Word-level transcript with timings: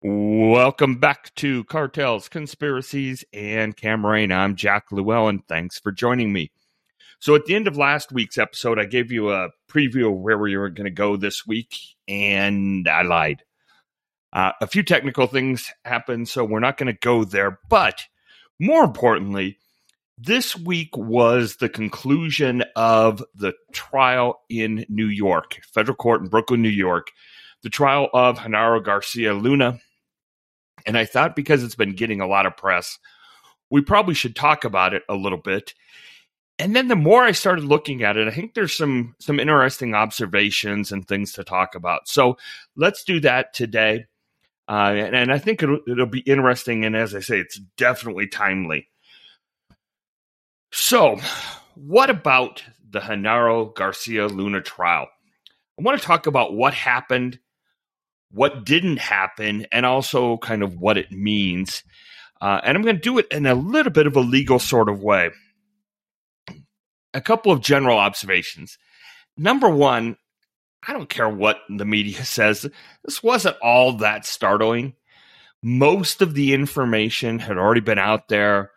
Welcome 0.00 1.00
back 1.00 1.34
to 1.36 1.64
Cartels, 1.64 2.30
Conspiracies, 2.30 3.24
and 3.32 3.76
Camarena. 3.76 4.36
I'm 4.36 4.54
Jack 4.54 4.92
Llewellyn. 4.92 5.42
Thanks 5.48 5.80
for 5.80 5.90
joining 5.90 6.32
me. 6.32 6.52
So, 7.18 7.34
at 7.34 7.46
the 7.46 7.56
end 7.56 7.66
of 7.66 7.76
last 7.76 8.12
week's 8.12 8.38
episode, 8.38 8.78
I 8.78 8.84
gave 8.84 9.10
you 9.10 9.32
a 9.32 9.48
preview 9.68 10.12
of 10.12 10.20
where 10.20 10.38
we 10.38 10.56
were 10.56 10.70
going 10.70 10.84
to 10.84 10.92
go 10.92 11.16
this 11.16 11.44
week, 11.48 11.76
and 12.06 12.86
I 12.86 13.02
lied. 13.02 13.42
Uh, 14.32 14.52
a 14.60 14.68
few 14.68 14.84
technical 14.84 15.26
things 15.26 15.68
happened, 15.84 16.28
so 16.28 16.44
we're 16.44 16.60
not 16.60 16.76
going 16.76 16.94
to 16.94 17.00
go 17.00 17.24
there. 17.24 17.58
But 17.68 18.04
more 18.60 18.84
importantly, 18.84 19.58
this 20.16 20.56
week 20.56 20.96
was 20.96 21.56
the 21.56 21.68
conclusion 21.68 22.62
of 22.76 23.20
the 23.34 23.52
trial 23.72 24.42
in 24.48 24.86
New 24.88 25.08
York, 25.08 25.58
federal 25.74 25.96
court 25.96 26.22
in 26.22 26.28
Brooklyn, 26.28 26.62
New 26.62 26.68
York, 26.68 27.10
the 27.64 27.68
trial 27.68 28.08
of 28.14 28.38
Genaro 28.38 28.84
Garcia 28.84 29.34
Luna. 29.34 29.80
And 30.86 30.96
I 30.96 31.04
thought 31.04 31.36
because 31.36 31.62
it's 31.62 31.74
been 31.74 31.94
getting 31.94 32.20
a 32.20 32.26
lot 32.26 32.46
of 32.46 32.56
press, 32.56 32.98
we 33.70 33.80
probably 33.80 34.14
should 34.14 34.36
talk 34.36 34.64
about 34.64 34.94
it 34.94 35.02
a 35.08 35.14
little 35.14 35.38
bit. 35.38 35.74
And 36.58 36.74
then 36.74 36.88
the 36.88 36.96
more 36.96 37.22
I 37.22 37.32
started 37.32 37.64
looking 37.64 38.02
at 38.02 38.16
it, 38.16 38.26
I 38.26 38.32
think 38.32 38.54
there's 38.54 38.76
some 38.76 39.14
some 39.20 39.38
interesting 39.38 39.94
observations 39.94 40.90
and 40.90 41.06
things 41.06 41.32
to 41.32 41.44
talk 41.44 41.74
about. 41.74 42.08
So 42.08 42.36
let's 42.76 43.04
do 43.04 43.20
that 43.20 43.54
today. 43.54 44.06
Uh, 44.68 44.92
and, 44.96 45.16
and, 45.16 45.32
I 45.32 45.38
think 45.38 45.62
it'll, 45.62 45.78
it'll 45.88 46.04
be 46.04 46.20
interesting. 46.20 46.84
And 46.84 46.94
as 46.94 47.14
I 47.14 47.20
say, 47.20 47.38
it's 47.38 47.58
definitely 47.78 48.26
timely. 48.26 48.88
So, 50.72 51.18
what 51.74 52.10
about 52.10 52.64
the 52.90 53.00
Genaro 53.00 53.74
Garcia 53.74 54.26
Luna 54.26 54.60
trial? 54.60 55.08
I 55.78 55.82
want 55.82 55.98
to 55.98 56.06
talk 56.06 56.26
about 56.26 56.52
what 56.52 56.74
happened, 56.74 57.38
what 58.30 58.64
didn't 58.64 58.98
happen, 58.98 59.66
and 59.72 59.86
also 59.86 60.36
kind 60.38 60.62
of 60.62 60.76
what 60.76 60.98
it 60.98 61.10
means. 61.10 61.82
Uh, 62.40 62.60
and 62.62 62.76
I'm 62.76 62.82
going 62.82 62.96
to 62.96 63.02
do 63.02 63.18
it 63.18 63.26
in 63.30 63.46
a 63.46 63.54
little 63.54 63.92
bit 63.92 64.06
of 64.06 64.16
a 64.16 64.20
legal 64.20 64.58
sort 64.58 64.88
of 64.88 65.02
way. 65.02 65.30
A 67.14 67.20
couple 67.20 67.50
of 67.50 67.60
general 67.60 67.98
observations. 67.98 68.78
Number 69.36 69.68
one, 69.68 70.16
I 70.86 70.92
don't 70.92 71.08
care 71.08 71.28
what 71.28 71.58
the 71.68 71.84
media 71.84 72.24
says, 72.24 72.66
this 73.04 73.22
wasn't 73.22 73.56
all 73.62 73.94
that 73.94 74.26
startling. 74.26 74.94
Most 75.62 76.22
of 76.22 76.34
the 76.34 76.54
information 76.54 77.40
had 77.40 77.58
already 77.58 77.80
been 77.80 77.98
out 77.98 78.28
there. 78.28 78.70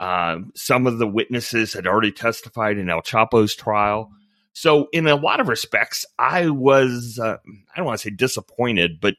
Uh, 0.00 0.38
some 0.54 0.86
of 0.86 0.98
the 0.98 1.06
witnesses 1.06 1.72
had 1.72 1.86
already 1.86 2.12
testified 2.12 2.78
in 2.78 2.90
El 2.90 3.02
Chapo's 3.02 3.54
trial. 3.54 4.10
So, 4.58 4.88
in 4.90 5.06
a 5.06 5.16
lot 5.16 5.40
of 5.40 5.48
respects, 5.48 6.06
I 6.18 6.48
was, 6.48 7.18
uh, 7.22 7.36
I 7.46 7.76
don't 7.76 7.84
want 7.84 8.00
to 8.00 8.08
say 8.08 8.14
disappointed, 8.16 9.02
but 9.02 9.16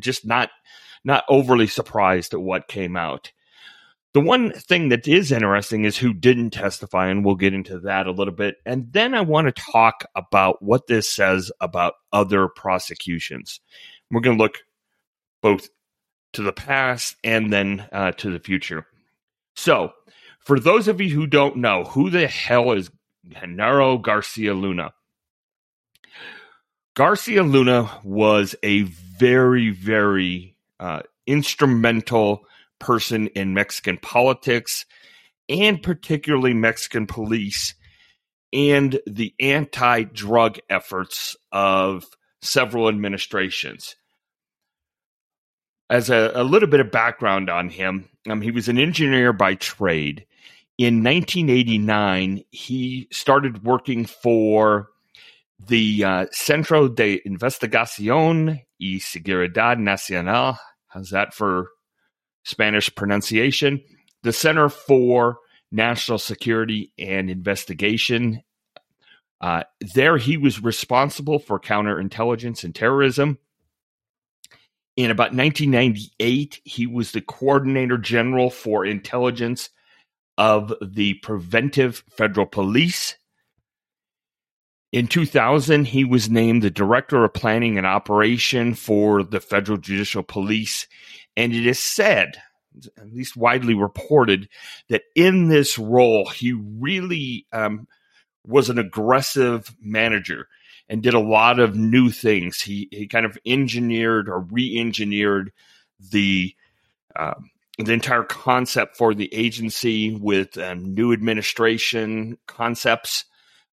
just 0.00 0.26
not, 0.26 0.50
not 1.04 1.22
overly 1.28 1.68
surprised 1.68 2.34
at 2.34 2.40
what 2.40 2.66
came 2.66 2.96
out. 2.96 3.30
The 4.12 4.20
one 4.20 4.50
thing 4.50 4.88
that 4.88 5.06
is 5.06 5.30
interesting 5.30 5.84
is 5.84 5.96
who 5.96 6.12
didn't 6.12 6.50
testify, 6.50 7.10
and 7.10 7.24
we'll 7.24 7.36
get 7.36 7.54
into 7.54 7.78
that 7.78 8.08
a 8.08 8.10
little 8.10 8.34
bit. 8.34 8.56
And 8.66 8.92
then 8.92 9.14
I 9.14 9.20
want 9.20 9.46
to 9.46 9.62
talk 9.72 10.04
about 10.16 10.60
what 10.60 10.88
this 10.88 11.08
says 11.08 11.52
about 11.60 11.94
other 12.12 12.48
prosecutions. 12.48 13.60
We're 14.10 14.20
going 14.20 14.36
to 14.36 14.42
look 14.42 14.58
both 15.42 15.68
to 16.32 16.42
the 16.42 16.52
past 16.52 17.14
and 17.22 17.52
then 17.52 17.86
uh, 17.92 18.10
to 18.16 18.32
the 18.32 18.40
future. 18.40 18.84
So, 19.54 19.92
for 20.40 20.58
those 20.58 20.88
of 20.88 21.00
you 21.00 21.10
who 21.10 21.28
don't 21.28 21.58
know, 21.58 21.84
who 21.84 22.10
the 22.10 22.26
hell 22.26 22.72
is 22.72 22.90
Genaro 23.30 24.00
Garcia 24.00 24.54
Luna? 24.54 24.92
Garcia 26.94 27.42
Luna 27.42 27.90
was 28.02 28.54
a 28.62 28.82
very, 28.82 29.70
very 29.70 30.56
uh, 30.78 31.02
instrumental 31.26 32.44
person 32.78 33.28
in 33.28 33.54
Mexican 33.54 33.96
politics 33.98 34.86
and 35.48 35.82
particularly 35.82 36.54
Mexican 36.54 37.06
police 37.06 37.74
and 38.52 39.00
the 39.06 39.34
anti 39.38 40.04
drug 40.04 40.58
efforts 40.68 41.36
of 41.52 42.04
several 42.42 42.88
administrations. 42.88 43.96
As 45.88 46.08
a, 46.08 46.32
a, 46.34 46.44
little 46.44 46.68
bit 46.68 46.80
of 46.80 46.92
background 46.92 47.50
on 47.50 47.68
him, 47.68 48.08
um, 48.28 48.40
he 48.40 48.52
was 48.52 48.68
an 48.68 48.78
engineer 48.78 49.32
by 49.32 49.54
trade. 49.54 50.24
In 50.80 51.04
1989, 51.04 52.42
he 52.52 53.06
started 53.12 53.64
working 53.64 54.06
for 54.06 54.88
the 55.58 56.02
uh, 56.02 56.26
Centro 56.32 56.88
de 56.88 57.20
Investigación 57.26 58.62
y 58.80 58.98
Seguridad 58.98 59.78
Nacional. 59.78 60.58
How's 60.86 61.10
that 61.10 61.34
for 61.34 61.68
Spanish 62.44 62.94
pronunciation, 62.94 63.82
the 64.22 64.32
Center 64.32 64.70
for 64.70 65.40
National 65.70 66.16
Security 66.16 66.94
and 66.98 67.28
Investigation. 67.28 68.42
Uh, 69.42 69.64
there, 69.94 70.16
he 70.16 70.38
was 70.38 70.62
responsible 70.62 71.38
for 71.38 71.60
counterintelligence 71.60 72.64
and 72.64 72.74
terrorism. 72.74 73.36
In 74.96 75.10
about 75.10 75.34
1998, 75.34 76.62
he 76.64 76.86
was 76.86 77.12
the 77.12 77.20
coordinator 77.20 77.98
general 77.98 78.48
for 78.48 78.86
intelligence 78.86 79.68
of 80.38 80.72
the 80.80 81.14
Preventive 81.14 82.04
Federal 82.10 82.46
Police. 82.46 83.16
In 84.92 85.06
2000, 85.06 85.86
he 85.86 86.04
was 86.04 86.28
named 86.28 86.62
the 86.62 86.70
director 86.70 87.24
of 87.24 87.32
planning 87.32 87.78
and 87.78 87.86
operation 87.86 88.74
for 88.74 89.22
the 89.22 89.40
Federal 89.40 89.78
Judicial 89.78 90.22
Police 90.22 90.86
and 91.36 91.54
it 91.54 91.66
is 91.66 91.78
said, 91.78 92.42
at 92.96 93.12
least 93.12 93.36
widely 93.36 93.74
reported, 93.74 94.48
that 94.88 95.02
in 95.14 95.48
this 95.48 95.78
role, 95.78 96.28
he 96.28 96.52
really 96.52 97.46
um, 97.52 97.86
was 98.46 98.68
an 98.68 98.78
aggressive 98.78 99.74
manager 99.80 100.48
and 100.88 101.02
did 101.02 101.14
a 101.14 101.20
lot 101.20 101.58
of 101.60 101.76
new 101.76 102.10
things. 102.10 102.60
He, 102.60 102.88
he 102.90 103.06
kind 103.06 103.24
of 103.24 103.38
engineered 103.46 104.28
or 104.28 104.40
re 104.40 104.78
engineered 104.78 105.52
the. 105.98 106.54
Uh, 107.16 107.34
the 107.84 107.92
entire 107.92 108.24
concept 108.24 108.96
for 108.96 109.14
the 109.14 109.32
agency 109.34 110.14
with 110.14 110.56
um, 110.58 110.94
new 110.94 111.12
administration 111.12 112.38
concepts, 112.46 113.24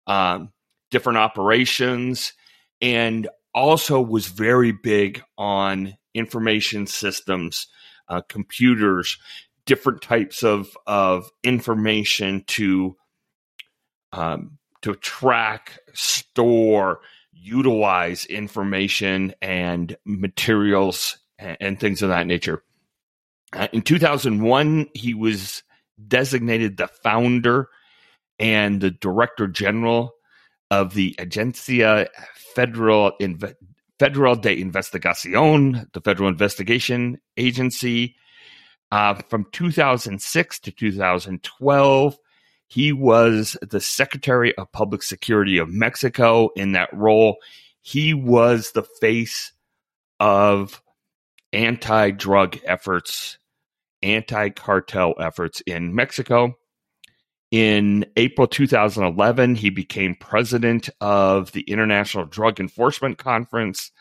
um, 0.08 0.52
different 0.92 1.18
operations, 1.18 2.34
and 2.82 3.28
also 3.54 4.00
was 4.02 4.28
very 4.28 4.72
big 4.72 5.24
on 5.38 5.98
information 6.14 6.88
systems, 6.88 7.68
uh, 8.08 8.22
computers, 8.30 9.18
different 9.66 10.02
types 10.02 10.44
of 10.44 10.70
of 10.86 11.30
information 11.44 12.44
to 12.48 12.96
um, 14.14 14.58
to 14.82 14.96
track, 14.96 15.80
store, 15.94 17.02
utilize 17.34 18.26
information 18.26 19.34
and 19.42 19.98
materials 20.06 21.18
and, 21.38 21.58
and 21.60 21.80
things 21.80 22.02
of 22.02 22.10
that 22.10 22.28
nature. 22.28 22.64
Uh, 23.54 23.68
in 23.72 23.82
2001, 23.82 24.88
he 24.94 25.14
was 25.14 25.64
designated 26.08 26.78
the 26.78 26.88
founder 26.88 27.70
and 28.40 28.82
the 28.82 28.92
director 28.92 29.48
general 29.48 30.14
of 30.70 30.94
the 30.94 31.16
Agencia 31.18 32.08
Federal 32.56 33.14
Inve- 33.22 33.56
Federal 34.00 34.36
de 34.36 34.62
Investigación, 34.64 35.92
the 35.94 36.02
Federal 36.02 36.30
Investigation 36.30 37.20
Agency. 37.36 38.16
Uh, 38.92 39.16
from 39.28 39.46
2006 39.52 40.60
to 40.60 40.72
2012, 40.72 42.18
he 42.68 42.92
was 42.92 43.58
the 43.62 43.80
Secretary 43.80 44.56
of 44.58 44.72
Public 44.72 45.02
Security 45.02 45.58
of 45.58 45.70
Mexico. 45.70 46.50
In 46.56 46.74
that 46.74 46.94
role, 46.94 47.38
he 47.82 48.14
was 48.14 48.72
the 48.72 48.84
face 48.84 49.54
of 50.20 50.82
anti 51.54 52.12
drug 52.12 52.60
efforts, 52.66 53.38
anti 54.02 54.50
cartel 54.50 55.14
efforts 55.20 55.62
in 55.62 55.96
Mexico. 55.96 56.56
In 57.50 58.06
April 58.18 58.48
2011, 58.48 59.56
he 59.56 59.70
became 59.70 60.16
president 60.16 60.90
of 61.00 61.54
the 61.54 61.62
International 61.62 62.26
Drug 62.26 62.60
Enforcement 62.60 63.18
Conference, 63.18 63.92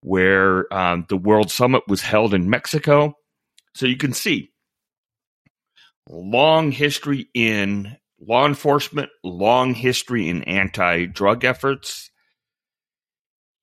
where 0.00 0.72
um, 0.74 1.06
the 1.08 1.16
World 1.16 1.52
Summit 1.52 1.84
was 1.86 2.02
held 2.02 2.34
in 2.34 2.50
Mexico. 2.50 3.14
So 3.74 3.86
you 3.86 3.96
can 3.96 4.12
see 4.12 4.50
long 6.08 6.72
history 6.72 7.28
in 7.32 7.96
law 8.20 8.46
enforcement, 8.46 9.10
long 9.22 9.74
history 9.74 10.28
in 10.28 10.42
anti 10.44 11.06
drug 11.06 11.44
efforts. 11.44 12.10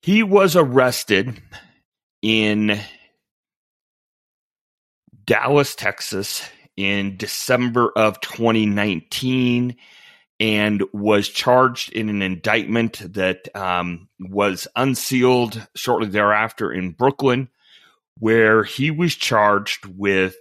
He 0.01 0.23
was 0.23 0.55
arrested 0.55 1.41
in 2.21 2.79
Dallas, 5.27 5.75
Texas 5.75 6.49
in 6.77 7.17
December 7.17 7.91
of 7.95 8.19
2019 8.21 9.75
and 10.39 10.83
was 10.93 11.27
charged 11.27 11.91
in 11.91 12.09
an 12.09 12.21
indictment 12.21 13.01
that 13.13 13.53
um, 13.55 14.07
was 14.19 14.67
unsealed 14.75 15.67
shortly 15.75 16.07
thereafter 16.07 16.71
in 16.71 16.91
Brooklyn 16.91 17.49
where 18.19 18.63
he 18.63 18.89
was 18.89 19.15
charged 19.15 19.85
with 19.85 20.35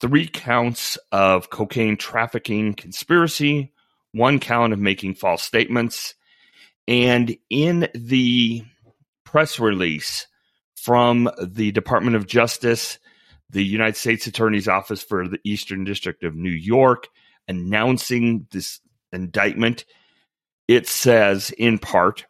three 0.00 0.28
counts 0.28 0.96
of 1.10 1.50
cocaine 1.50 1.96
trafficking 1.96 2.74
conspiracy, 2.74 3.72
one 4.12 4.38
count 4.38 4.72
of 4.72 4.78
making 4.78 5.14
false 5.14 5.42
statements. 5.42 6.14
And 6.86 7.36
in 7.50 7.88
the 7.94 8.64
press 9.24 9.58
release 9.58 10.26
from 10.76 11.30
the 11.42 11.72
Department 11.72 12.16
of 12.16 12.26
Justice, 12.26 12.98
the 13.50 13.64
United 13.64 13.96
States 13.96 14.26
Attorney's 14.26 14.68
Office 14.68 15.02
for 15.02 15.28
the 15.28 15.40
Eastern 15.44 15.84
District 15.84 16.24
of 16.24 16.34
New 16.34 16.50
York, 16.50 17.08
announcing 17.48 18.46
this 18.50 18.80
indictment, 19.12 19.84
it 20.66 20.88
says 20.88 21.50
in 21.50 21.78
part 21.78 22.26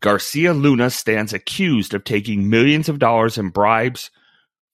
Garcia 0.00 0.52
Luna 0.52 0.90
stands 0.90 1.32
accused 1.32 1.94
of 1.94 2.04
taking 2.04 2.50
millions 2.50 2.88
of 2.88 2.98
dollars 2.98 3.38
in 3.38 3.50
bribes 3.50 4.10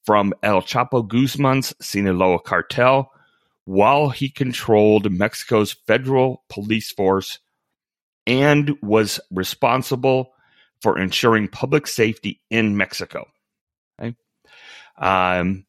from 0.04 0.32
El 0.42 0.62
Chapo 0.62 1.06
Guzman's 1.06 1.74
Sinaloa 1.80 2.40
cartel 2.40 3.10
while 3.64 4.08
he 4.08 4.28
controlled 4.28 5.12
Mexico's 5.12 5.72
federal 5.86 6.44
police 6.48 6.90
force 6.90 7.38
and 8.26 8.76
was 8.82 9.20
responsible 9.30 10.32
for 10.80 10.98
ensuring 10.98 11.46
public 11.48 11.86
safety 11.86 12.40
in 12.50 12.76
Mexico. 12.76 13.26
Um, 14.98 15.64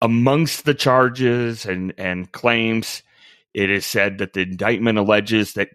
amongst 0.00 0.64
the 0.64 0.74
charges 0.74 1.66
and, 1.66 1.94
and 1.96 2.30
claims, 2.30 3.02
it 3.52 3.70
is 3.70 3.86
said 3.86 4.18
that 4.18 4.32
the 4.32 4.42
indictment 4.42 4.98
alleges 4.98 5.54
that 5.54 5.70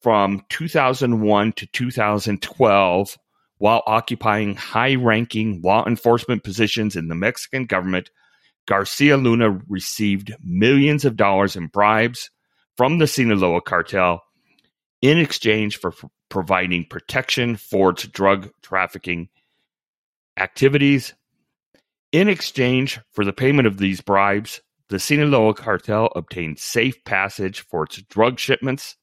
from 0.00 0.44
2001 0.48 1.52
to 1.52 1.66
2012, 1.66 3.18
while 3.58 3.82
occupying 3.86 4.54
high 4.54 4.94
ranking 4.94 5.60
law 5.62 5.84
enforcement 5.86 6.44
positions 6.44 6.96
in 6.96 7.08
the 7.08 7.14
Mexican 7.14 7.66
government, 7.66 8.10
Garcia 8.66 9.16
Luna 9.16 9.60
received 9.68 10.34
millions 10.42 11.04
of 11.04 11.16
dollars 11.16 11.56
in 11.56 11.66
bribes 11.66 12.30
from 12.76 12.98
the 12.98 13.06
Sinaloa 13.06 13.60
cartel 13.60 14.22
in 15.02 15.18
exchange 15.18 15.78
for 15.78 15.92
providing 16.28 16.84
protection 16.84 17.56
for 17.56 17.90
its 17.90 18.06
drug 18.06 18.50
trafficking 18.62 19.28
activities. 20.36 21.14
In 22.10 22.28
exchange 22.28 23.00
for 23.12 23.24
the 23.24 23.32
payment 23.34 23.66
of 23.66 23.78
these 23.78 24.00
bribes, 24.00 24.62
the 24.88 24.98
Sinaloa 24.98 25.54
cartel 25.54 26.10
obtained 26.16 26.58
safe 26.58 27.04
passage 27.04 27.60
for 27.60 27.84
its 27.84 28.00
drug 28.02 28.38
shipments, 28.38 28.96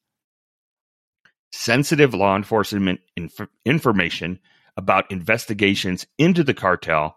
sensitive 1.52 2.14
law 2.14 2.34
enforcement 2.34 3.00
inf- 3.16 3.48
information 3.64 4.40
about 4.76 5.10
investigations 5.10 6.06
into 6.18 6.42
the 6.42 6.54
cartel 6.54 7.16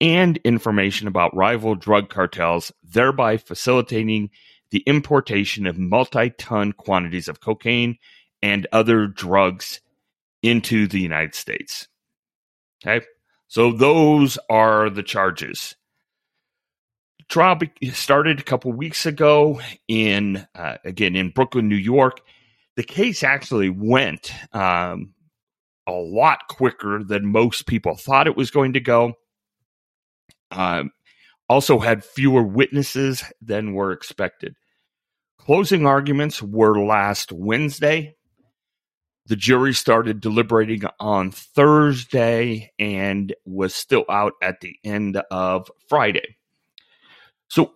and 0.00 0.36
information 0.38 1.08
about 1.08 1.34
rival 1.34 1.74
drug 1.74 2.10
cartels, 2.10 2.70
thereby 2.82 3.38
facilitating 3.38 4.28
the 4.70 4.80
importation 4.80 5.66
of 5.66 5.78
multi 5.78 6.30
ton 6.30 6.72
quantities 6.72 7.28
of 7.28 7.40
cocaine 7.40 7.96
and 8.42 8.66
other 8.72 9.06
drugs 9.06 9.80
into 10.42 10.86
the 10.86 11.00
United 11.00 11.34
States. 11.34 11.88
Okay, 12.84 13.06
so 13.48 13.72
those 13.72 14.38
are 14.50 14.90
the 14.90 15.02
charges. 15.02 15.76
trial 17.28 17.58
started 17.92 18.40
a 18.40 18.44
couple 18.44 18.72
weeks 18.72 19.06
ago 19.06 19.60
in, 19.88 20.46
uh, 20.54 20.76
again, 20.84 21.16
in 21.16 21.30
Brooklyn, 21.30 21.68
New 21.68 21.76
York. 21.76 22.20
The 22.76 22.82
case 22.82 23.22
actually 23.22 23.70
went 23.70 24.32
um, 24.52 25.14
a 25.86 25.92
lot 25.92 26.48
quicker 26.48 27.02
than 27.04 27.26
most 27.26 27.66
people 27.66 27.96
thought 27.96 28.26
it 28.26 28.36
was 28.36 28.50
going 28.50 28.72
to 28.72 28.80
go. 28.80 29.14
Um, 30.50 30.90
also 31.48 31.78
had 31.78 32.04
fewer 32.04 32.42
witnesses 32.42 33.22
than 33.40 33.74
were 33.74 33.92
expected. 33.92 34.54
Closing 35.38 35.86
arguments 35.86 36.42
were 36.42 36.82
last 36.82 37.30
Wednesday. 37.30 38.13
The 39.26 39.36
jury 39.36 39.72
started 39.72 40.20
deliberating 40.20 40.82
on 41.00 41.30
Thursday 41.30 42.72
and 42.78 43.34
was 43.46 43.74
still 43.74 44.04
out 44.08 44.34
at 44.42 44.60
the 44.60 44.76
end 44.84 45.16
of 45.30 45.70
Friday. 45.88 46.36
So 47.48 47.72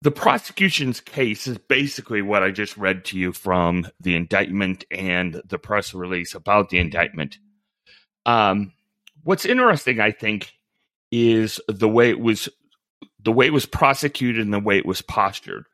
the 0.00 0.10
prosecution's 0.10 1.00
case 1.00 1.46
is 1.46 1.58
basically 1.58 2.22
what 2.22 2.42
I 2.42 2.50
just 2.50 2.76
read 2.76 3.04
to 3.06 3.18
you 3.18 3.32
from 3.32 3.88
the 4.00 4.14
indictment 4.14 4.84
and 4.90 5.42
the 5.46 5.58
press 5.58 5.92
release 5.92 6.34
about 6.34 6.70
the 6.70 6.78
indictment. 6.78 7.38
Um, 8.24 8.72
what's 9.24 9.44
interesting, 9.44 10.00
I 10.00 10.12
think, 10.12 10.52
is 11.10 11.60
the 11.68 11.88
way 11.88 12.10
it 12.10 12.20
was 12.20 12.48
the 13.20 13.32
way 13.32 13.46
it 13.46 13.52
was 13.52 13.66
prosecuted 13.66 14.42
and 14.42 14.54
the 14.54 14.60
way 14.60 14.78
it 14.78 14.86
was 14.86 15.02
postured. 15.02 15.66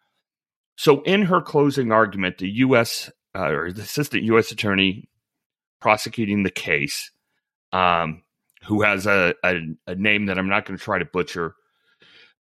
So, 0.77 1.03
in 1.03 1.23
her 1.23 1.41
closing 1.41 1.93
argument, 1.93 2.39
the 2.39 2.49
U.S. 2.49 3.11
Uh, 3.35 3.51
or 3.51 3.73
the 3.73 3.83
assistant 3.83 4.23
U.S. 4.25 4.53
attorney 4.53 5.09
prosecuting 5.81 6.43
the 6.43 6.51
case, 6.51 7.11
um, 7.73 8.23
who 8.65 8.83
has 8.83 9.07
a, 9.07 9.35
a, 9.45 9.61
a 9.87 9.95
name 9.95 10.27
that 10.27 10.39
I'm 10.39 10.49
not 10.49 10.65
going 10.65 10.79
to 10.79 10.85
try 10.85 10.99
to 10.99 11.05
butcher, 11.05 11.55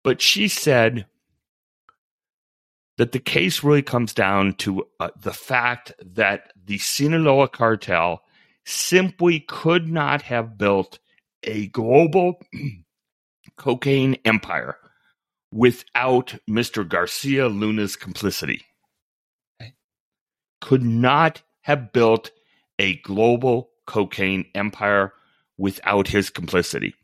but 0.03 0.21
she 0.21 0.47
said 0.47 1.05
that 2.97 3.11
the 3.11 3.19
case 3.19 3.63
really 3.63 3.81
comes 3.81 4.13
down 4.13 4.53
to 4.53 4.87
uh, 4.99 5.09
the 5.19 5.33
fact 5.33 5.93
that 5.99 6.53
the 6.65 6.77
Sinaloa 6.77 7.47
cartel 7.47 8.21
simply 8.65 9.39
could 9.41 9.89
not 9.89 10.21
have 10.21 10.57
built 10.57 10.99
a 11.43 11.67
global 11.67 12.39
cocaine 13.57 14.15
empire 14.25 14.77
without 15.51 16.35
Mr. 16.49 16.87
Garcia 16.87 17.47
Luna's 17.47 17.95
complicity. 17.95 18.63
Could 20.63 20.81
not 20.81 21.41
have 21.63 21.91
built 21.91 22.31
a 22.79 22.95
global 23.01 23.69
cocaine 23.85 24.45
empire 24.55 25.11
without 25.57 26.07
his 26.07 26.29
complicity. 26.29 26.95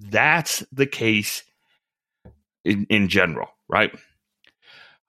That's 0.00 0.64
the 0.72 0.86
case 0.86 1.44
in, 2.64 2.88
in 2.90 3.08
general, 3.08 3.50
right? 3.68 3.96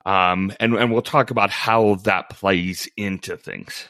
Um, 0.06 0.52
and, 0.60 0.74
and 0.74 0.92
we'll 0.92 1.02
talk 1.02 1.32
about 1.32 1.50
how 1.50 1.96
that 2.04 2.30
plays 2.30 2.88
into 2.96 3.36
things. 3.36 3.88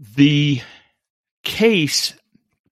The 0.00 0.60
case 1.44 2.14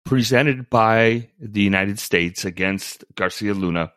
presented 0.04 0.68
by 0.68 1.28
the 1.38 1.62
United 1.62 2.00
States 2.00 2.44
against 2.44 3.04
Garcia 3.14 3.54
Luna 3.54 3.92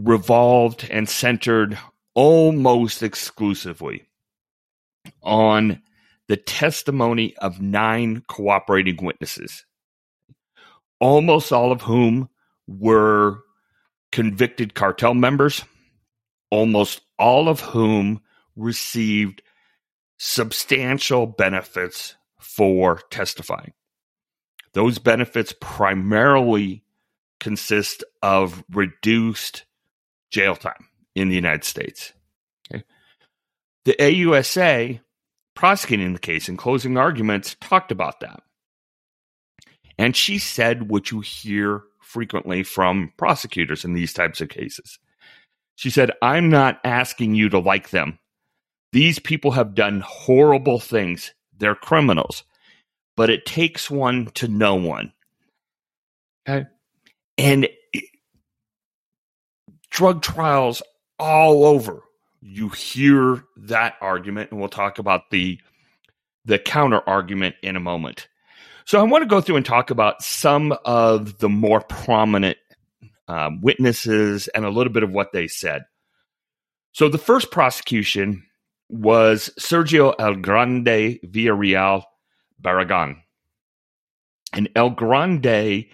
revolved 0.00 0.88
and 0.90 1.08
centered 1.08 1.78
almost 2.16 3.02
exclusively 3.02 4.08
on 5.22 5.82
the 6.28 6.36
testimony 6.36 7.36
of 7.36 7.60
nine 7.60 8.22
cooperating 8.26 8.96
witnesses, 9.04 9.64
almost 10.98 11.52
all 11.52 11.70
of 11.70 11.82
whom 11.82 12.28
were 12.66 13.38
convicted 14.10 14.74
cartel 14.74 15.14
members, 15.14 15.62
almost 16.50 17.02
all 17.18 17.48
of 17.48 17.60
whom 17.60 18.20
received 18.56 19.42
substantial 20.18 21.26
benefits 21.26 22.16
for 22.40 23.00
testifying. 23.10 23.74
Those 24.72 24.98
benefits 24.98 25.54
primarily 25.60 26.82
consist 27.40 28.02
of 28.22 28.64
reduced 28.70 29.66
jail 30.30 30.56
time 30.56 30.86
in 31.16 31.28
the 31.28 31.34
United 31.34 31.64
States. 31.64 32.12
Okay. 32.72 32.84
The 33.86 33.96
AUSA 33.98 35.00
prosecuting 35.56 36.12
the 36.12 36.20
case 36.20 36.48
in 36.48 36.56
closing 36.56 36.96
arguments 36.96 37.56
talked 37.60 37.90
about 37.90 38.20
that. 38.20 38.42
And 39.98 40.14
she 40.14 40.38
said 40.38 40.90
what 40.90 41.10
you 41.10 41.20
hear 41.20 41.82
frequently 42.02 42.62
from 42.62 43.12
prosecutors 43.16 43.84
in 43.84 43.94
these 43.94 44.12
types 44.12 44.40
of 44.40 44.50
cases. 44.50 44.98
She 45.74 45.90
said, 45.90 46.12
I'm 46.20 46.50
not 46.50 46.80
asking 46.84 47.34
you 47.34 47.48
to 47.48 47.58
like 47.58 47.90
them. 47.90 48.18
These 48.92 49.18
people 49.18 49.52
have 49.52 49.74
done 49.74 50.02
horrible 50.06 50.78
things. 50.78 51.34
They're 51.58 51.74
criminals. 51.74 52.44
But 53.16 53.30
it 53.30 53.46
takes 53.46 53.90
one 53.90 54.26
to 54.34 54.48
know 54.48 54.74
one. 54.74 55.12
Okay. 56.48 56.68
And 57.38 57.68
drug 59.90 60.22
trials 60.22 60.82
all 61.18 61.64
over. 61.64 62.02
You 62.40 62.68
hear 62.68 63.44
that 63.56 63.94
argument, 64.00 64.50
and 64.50 64.60
we'll 64.60 64.68
talk 64.68 64.98
about 64.98 65.30
the 65.30 65.58
the 66.44 66.58
counter 66.58 67.00
argument 67.08 67.56
in 67.62 67.74
a 67.76 67.80
moment. 67.80 68.28
So 68.84 69.00
I 69.00 69.02
want 69.02 69.22
to 69.22 69.28
go 69.28 69.40
through 69.40 69.56
and 69.56 69.66
talk 69.66 69.90
about 69.90 70.22
some 70.22 70.72
of 70.84 71.38
the 71.38 71.48
more 71.48 71.80
prominent 71.80 72.56
um, 73.26 73.60
witnesses 73.60 74.46
and 74.48 74.64
a 74.64 74.70
little 74.70 74.92
bit 74.92 75.02
of 75.02 75.10
what 75.10 75.32
they 75.32 75.48
said. 75.48 75.82
So 76.92 77.08
the 77.08 77.18
first 77.18 77.50
prosecution 77.50 78.44
was 78.88 79.50
Sergio 79.58 80.14
El 80.18 80.36
Grande 80.36 81.18
Villarreal 81.26 82.04
Barragan. 82.62 83.16
And 84.52 84.68
El 84.76 84.90
Grande 84.90 85.86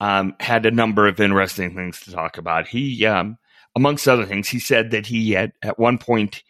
um, 0.00 0.34
had 0.40 0.64
a 0.64 0.70
number 0.70 1.06
of 1.06 1.20
interesting 1.20 1.74
things 1.74 2.00
to 2.00 2.12
talk 2.12 2.38
about. 2.38 2.66
He, 2.66 3.04
um, 3.04 3.36
amongst 3.74 4.08
other 4.08 4.26
things, 4.26 4.48
he 4.48 4.58
said 4.58 4.90
that 4.90 5.06
he 5.06 5.32
had 5.32 5.52
at 5.62 5.78
one 5.78 5.98
point 5.98 6.42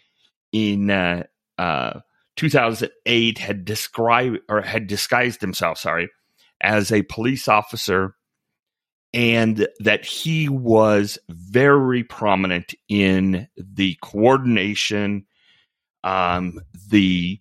in 0.53 0.91
uh, 0.91 1.25
uh, 1.59 2.01
2008 2.37 3.39
had 3.39 3.65
described 3.65 4.39
or 4.49 4.61
had 4.63 4.87
disguised 4.87 5.41
himself, 5.41 5.79
sorry, 5.79 6.09
as 6.61 6.93
a 6.93 7.03
police 7.03 7.49
officer, 7.49 8.15
and 9.15 9.69
that 9.81 10.05
he 10.05 10.49
was 10.49 11.19
very 11.29 12.03
prominent 12.03 12.75
in 12.89 13.49
the 13.57 13.97
coordination, 14.03 15.27
um, 16.03 16.59
the 16.89 17.39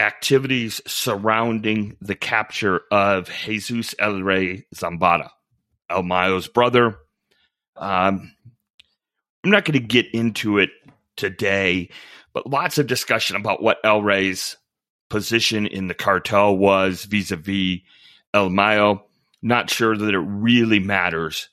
activities 0.00 0.80
surrounding 0.86 1.96
the 2.00 2.16
capture 2.16 2.80
of 2.90 3.30
Jesus 3.30 3.94
El 4.00 4.20
Rey 4.22 4.66
Zambada, 4.74 5.30
El 5.88 6.02
Mayo's 6.02 6.48
brother. 6.48 6.96
Um, 7.76 8.34
I'm 9.44 9.50
not 9.50 9.64
going 9.64 9.80
to 9.80 9.86
get 9.86 10.06
into 10.14 10.58
it 10.58 10.70
today, 11.16 11.90
but 12.32 12.46
lots 12.46 12.78
of 12.78 12.86
discussion 12.86 13.36
about 13.36 13.62
what 13.62 13.78
El 13.84 14.02
Rey's 14.02 14.56
position 15.10 15.66
in 15.66 15.88
the 15.88 15.94
cartel 15.94 16.56
was 16.56 17.04
vis 17.04 17.30
a 17.30 17.36
vis 17.36 17.80
El 18.32 18.50
Mayo. 18.50 19.04
Not 19.42 19.68
sure 19.68 19.96
that 19.96 20.14
it 20.14 20.18
really 20.18 20.78
matters 20.78 21.48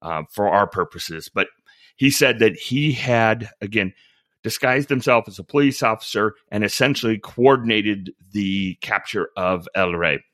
uh, 0.00 0.22
for 0.30 0.48
our 0.48 0.66
purposes, 0.66 1.28
but 1.32 1.48
he 1.96 2.10
said 2.10 2.38
that 2.38 2.56
he 2.56 2.92
had, 2.92 3.50
again, 3.60 3.92
disguised 4.42 4.88
himself 4.88 5.28
as 5.28 5.38
a 5.38 5.44
police 5.44 5.82
officer 5.82 6.34
and 6.50 6.64
essentially 6.64 7.18
coordinated 7.18 8.12
the 8.32 8.76
capture 8.80 9.28
of 9.36 9.68
El 9.74 9.92
Rey. 9.92 10.24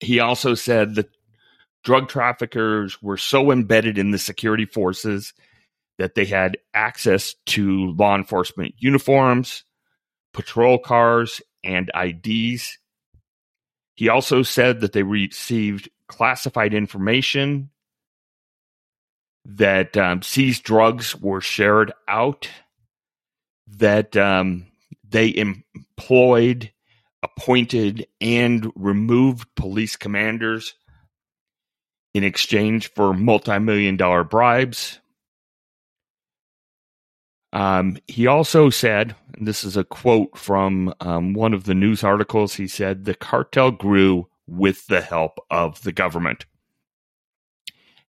He 0.00 0.20
also 0.20 0.54
said 0.54 0.94
that 0.94 1.10
drug 1.82 2.08
traffickers 2.08 3.02
were 3.02 3.16
so 3.16 3.50
embedded 3.50 3.98
in 3.98 4.10
the 4.10 4.18
security 4.18 4.64
forces 4.64 5.32
that 5.98 6.14
they 6.14 6.24
had 6.24 6.56
access 6.72 7.34
to 7.46 7.92
law 7.92 8.14
enforcement 8.14 8.74
uniforms, 8.78 9.64
patrol 10.32 10.78
cars, 10.78 11.42
and 11.64 11.90
IDs. 11.94 12.78
He 13.94 14.08
also 14.08 14.42
said 14.42 14.80
that 14.80 14.92
they 14.92 15.02
received 15.02 15.90
classified 16.06 16.72
information, 16.72 17.70
that 19.44 19.96
um, 19.96 20.22
seized 20.22 20.62
drugs 20.62 21.16
were 21.16 21.40
shared 21.40 21.92
out, 22.06 22.48
that 23.66 24.16
um, 24.16 24.66
they 25.08 25.34
employed, 25.34 26.70
appointed, 27.22 28.06
and 28.20 28.70
removed 28.76 29.48
police 29.56 29.96
commanders 29.96 30.74
in 32.14 32.24
exchange 32.24 32.92
for 32.94 33.12
multi 33.12 33.58
million 33.58 33.96
dollar 33.96 34.24
bribes. 34.24 35.00
Um, 37.52 37.96
he 38.06 38.26
also 38.26 38.70
said, 38.70 39.14
and 39.36 39.46
this 39.46 39.64
is 39.64 39.76
a 39.76 39.84
quote 39.84 40.36
from 40.36 40.94
um, 41.00 41.32
one 41.32 41.54
of 41.54 41.64
the 41.64 41.74
news 41.74 42.04
articles, 42.04 42.54
he 42.54 42.68
said, 42.68 43.04
the 43.04 43.14
cartel 43.14 43.70
grew 43.70 44.28
with 44.46 44.86
the 44.86 45.00
help 45.00 45.38
of 45.50 45.82
the 45.82 45.92
government. 45.92 46.46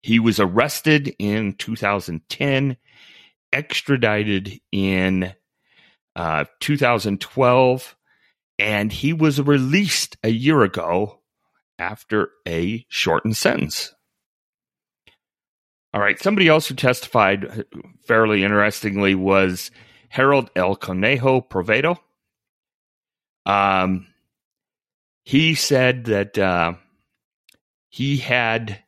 He 0.02 0.20
was 0.20 0.40
arrested 0.40 1.16
in 1.20 1.54
2010, 1.54 2.78
extradited 3.52 4.60
in 4.72 5.34
uh, 6.16 6.46
2012, 6.60 7.96
and 8.58 8.92
he 8.92 9.14
was 9.14 9.42
released 9.42 10.18
a 10.24 10.30
year 10.30 10.62
ago 10.64 11.20
after 11.78 12.30
a 12.48 12.86
shortened 12.90 13.38
sentence. 13.38 13.94
All 15.94 16.02
right. 16.02 16.22
Somebody 16.22 16.48
else 16.48 16.68
who 16.68 16.76
testified 16.76 17.66
fairly 18.06 18.44
interestingly 18.44 19.16
was 19.16 19.72
Harold 20.10 20.52
El 20.56 20.76
Conejo 20.76 21.42
Poveda. 21.42 21.98
Um, 23.46 24.08
he 25.24 25.56
said 25.56 26.06
that 26.06 26.38
uh, 26.38 26.74
he 27.90 28.18
had. 28.18 28.84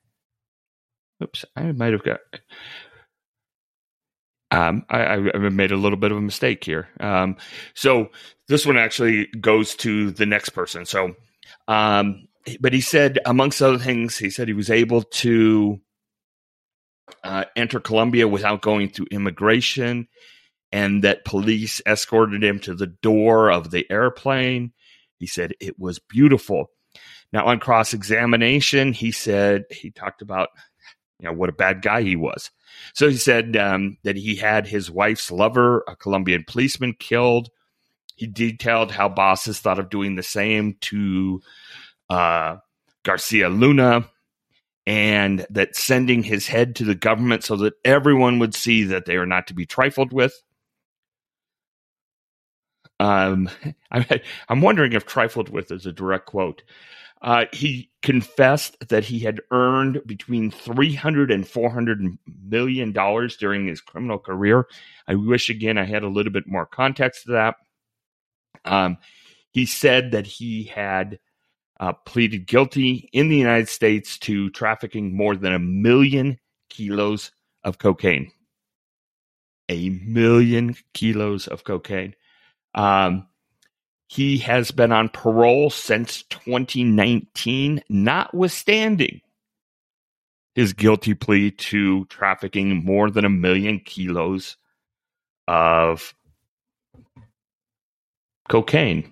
Oops, 1.24 1.46
I 1.56 1.72
might 1.72 1.94
have 1.94 2.04
got. 2.04 2.20
Um, 4.52 4.86
I, 4.90 5.16
I, 5.16 5.18
made 5.18 5.72
a 5.72 5.78
little 5.78 5.98
bit 5.98 6.12
of 6.12 6.18
a 6.18 6.22
mistake 6.22 6.64
here. 6.64 6.90
Um, 7.00 7.38
so 7.74 8.10
this 8.50 8.66
one 8.66 8.78
actually 8.78 9.28
goes 9.40 9.76
to 9.76 10.12
the 10.12 10.26
next 10.26 10.50
person. 10.50 10.86
So, 10.86 11.16
um, 11.70 12.28
but 12.60 12.74
he 12.74 12.82
said, 12.82 13.20
amongst 13.26 13.62
other 13.62 13.78
things, 13.78 14.18
he 14.18 14.30
said 14.30 14.50
he 14.50 14.54
was 14.54 14.70
able 14.70 15.04
to 15.04 15.80
uh, 17.24 17.46
enter 17.56 17.80
Colombia 17.80 18.28
without 18.28 18.62
going 18.62 18.90
through 18.90 19.08
immigration, 19.12 20.08
and 20.72 21.04
that 21.04 21.26
police 21.26 21.82
escorted 21.86 22.44
him 22.44 22.60
to 22.60 22.76
the 22.76 22.88
door 22.88 23.52
of 23.52 23.72
the 23.72 23.86
airplane. 23.90 24.74
He 25.18 25.28
said 25.28 25.54
it 25.60 25.80
was 25.80 26.00
beautiful. 26.00 26.72
Now, 27.34 27.46
on 27.46 27.60
cross 27.60 27.94
examination, 27.94 28.94
he 28.94 29.12
said 29.12 29.64
he 29.70 29.92
talked 29.92 30.22
about 30.22 30.50
you 31.20 31.28
know 31.28 31.34
what 31.34 31.50
a 31.50 31.54
bad 31.54 31.82
guy 31.82 32.02
he 32.02 32.16
was. 32.16 32.50
So 32.94 33.08
he 33.08 33.18
said 33.18 33.56
um, 33.56 33.98
that 34.04 34.16
he 34.16 34.36
had 34.36 34.68
his 34.68 34.90
wife's 34.90 35.32
lover, 35.32 35.84
a 35.88 35.96
Colombian 35.96 36.44
policeman, 36.48 36.96
killed. 36.98 37.50
He 38.16 38.28
detailed 38.28 38.92
how 38.92 39.08
bosses 39.08 39.60
thought 39.60 39.80
of 39.80 39.90
doing 39.90 40.16
the 40.16 40.24
same 40.24 40.78
to 40.82 41.42
uh, 42.10 42.58
Garcia 43.04 43.50
Luna 43.50 44.10
and 44.88 45.46
that 45.50 45.76
sending 45.76 46.24
his 46.24 46.48
head 46.48 46.76
to 46.76 46.84
the 46.84 46.96
government 46.96 47.44
so 47.44 47.56
that 47.58 47.74
everyone 47.86 48.40
would 48.40 48.56
see 48.56 48.84
that 48.86 49.06
they 49.06 49.16
are 49.16 49.26
not 49.26 49.48
to 49.48 49.54
be 49.54 49.66
trifled 49.66 50.12
with. 50.12 50.34
Um, 53.00 53.50
I, 53.92 54.22
am 54.50 54.62
wondering 54.62 54.94
if 54.94 55.06
trifled 55.06 55.50
with 55.50 55.72
is 55.72 55.86
a 55.86 55.92
direct 55.92 56.26
quote. 56.28 56.64
Uh, 57.22 57.46
he 57.54 57.92
confessed 58.02 58.78
that 58.90 59.06
he 59.06 59.20
had 59.20 59.42
earned 59.52 60.02
between 60.08 60.50
300 60.50 61.30
and 61.30 61.48
400 61.48 62.02
million 62.48 62.92
dollars 62.92 63.38
during 63.38 63.68
his 63.68 63.80
criminal 63.80 64.18
career. 64.18 64.66
I 65.08 65.14
wish 65.14 65.50
again 65.50 65.78
I 65.78 65.84
had 65.84 66.02
a 66.02 66.10
little 66.10 66.32
bit 66.32 66.48
more 66.48 66.66
context 66.66 67.26
to 67.26 67.34
that. 67.34 67.56
Um, 68.66 68.98
he 69.52 69.68
said 69.68 70.12
that 70.12 70.26
he 70.26 70.64
had 70.64 71.20
uh, 71.82 71.94
pleaded 72.06 72.46
guilty 72.46 73.10
in 73.12 73.28
the 73.28 73.36
United 73.36 73.68
States 73.68 74.20
to 74.20 74.52
trafficking 74.52 75.18
more 75.18 75.36
than 75.36 75.52
a 75.52 75.60
million 75.60 76.40
kilos 76.70 77.32
of 77.64 77.80
cocaine. 77.80 78.32
A 79.68 79.90
million 79.90 80.76
kilos 80.94 81.48
of 81.48 81.64
cocaine. 81.64 82.14
Um, 82.76 83.28
he 84.08 84.38
has 84.40 84.70
been 84.70 84.92
on 84.92 85.10
parole 85.10 85.72
since 85.72 86.24
2019, 86.24 87.82
notwithstanding 87.90 89.22
his 90.54 90.74
guilty 90.74 91.16
plea 91.16 91.50
to 91.50 92.06
trafficking 92.06 92.86
more 92.86 93.10
than 93.10 93.26
a 93.26 93.30
million 93.30 93.80
kilos 93.80 94.58
of 95.48 96.14
cocaine. 98.50 99.12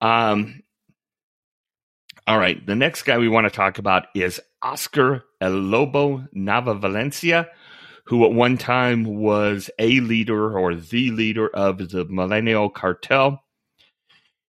Um, 0.00 0.62
all 2.28 2.38
right. 2.38 2.64
The 2.66 2.74
next 2.74 3.04
guy 3.04 3.16
we 3.16 3.28
want 3.28 3.46
to 3.46 3.50
talk 3.50 3.78
about 3.78 4.08
is 4.14 4.38
Oscar 4.60 5.24
El 5.40 5.52
Lobo 5.52 6.26
Nava 6.36 6.78
Valencia, 6.78 7.48
who 8.04 8.22
at 8.26 8.32
one 8.32 8.58
time 8.58 9.04
was 9.04 9.70
a 9.78 10.00
leader 10.00 10.58
or 10.58 10.74
the 10.74 11.10
leader 11.10 11.48
of 11.48 11.78
the 11.78 12.04
Milenio 12.04 12.70
Cartel. 12.72 13.42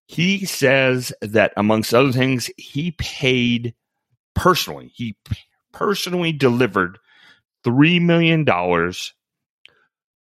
He 0.08 0.44
says 0.44 1.12
that, 1.22 1.52
amongst 1.56 1.94
other 1.94 2.10
things, 2.10 2.50
he 2.56 2.90
paid 2.98 3.74
personally, 4.34 4.90
he 4.92 5.16
personally 5.72 6.32
delivered 6.32 6.98
$3 7.64 8.02
million 8.02 8.44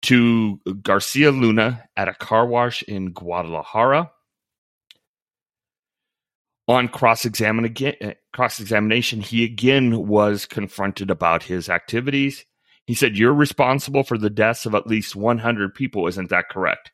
to 0.04 0.60
Garcia 0.84 1.32
Luna 1.32 1.86
at 1.96 2.08
a 2.08 2.14
car 2.14 2.46
wash 2.46 2.84
in 2.84 3.14
Guadalajara 3.14 4.12
on 6.68 6.88
cross 6.88 7.26
eh, 7.26 8.14
cross 8.34 8.60
examination, 8.60 9.22
he 9.22 9.44
again 9.44 10.08
was 10.08 10.46
confronted 10.46 11.10
about 11.10 11.44
his 11.44 11.70
activities. 11.70 12.46
He 12.86 12.94
said, 12.94 13.18
"You're 13.18 13.34
responsible 13.34 14.04
for 14.04 14.18
the 14.18 14.30
deaths 14.30 14.66
of 14.66 14.76
at 14.76 14.88
least 14.88 15.16
100 15.16 15.74
people. 15.74 16.08
Isn't 16.08 16.30
that 16.30 16.50
correct?" 16.50 16.92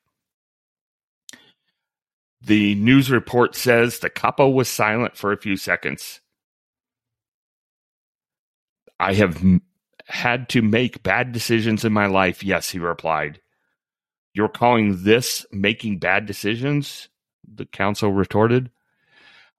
The 2.42 2.76
news 2.76 3.10
report 3.10 3.56
says 3.56 4.00
the 4.00 4.10
capo 4.10 4.50
was 4.50 4.68
silent 4.68 5.16
for 5.16 5.32
a 5.32 5.38
few 5.38 5.56
seconds. 5.56 6.20
I 9.00 9.14
have 9.14 9.42
had 10.06 10.50
to 10.50 10.62
make 10.62 11.04
bad 11.04 11.32
decisions 11.32 11.86
in 11.86 11.94
my 11.94 12.08
life. 12.08 12.44
Yes, 12.44 12.70
he 12.70 12.80
replied. 12.80 13.40
You're 14.34 14.50
calling 14.50 15.04
this 15.04 15.46
making 15.52 16.00
bad 16.00 16.26
decisions? 16.26 17.10
The 17.48 17.66
counsel 17.66 18.12
retorted. 18.12 18.72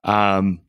Um, 0.04 0.61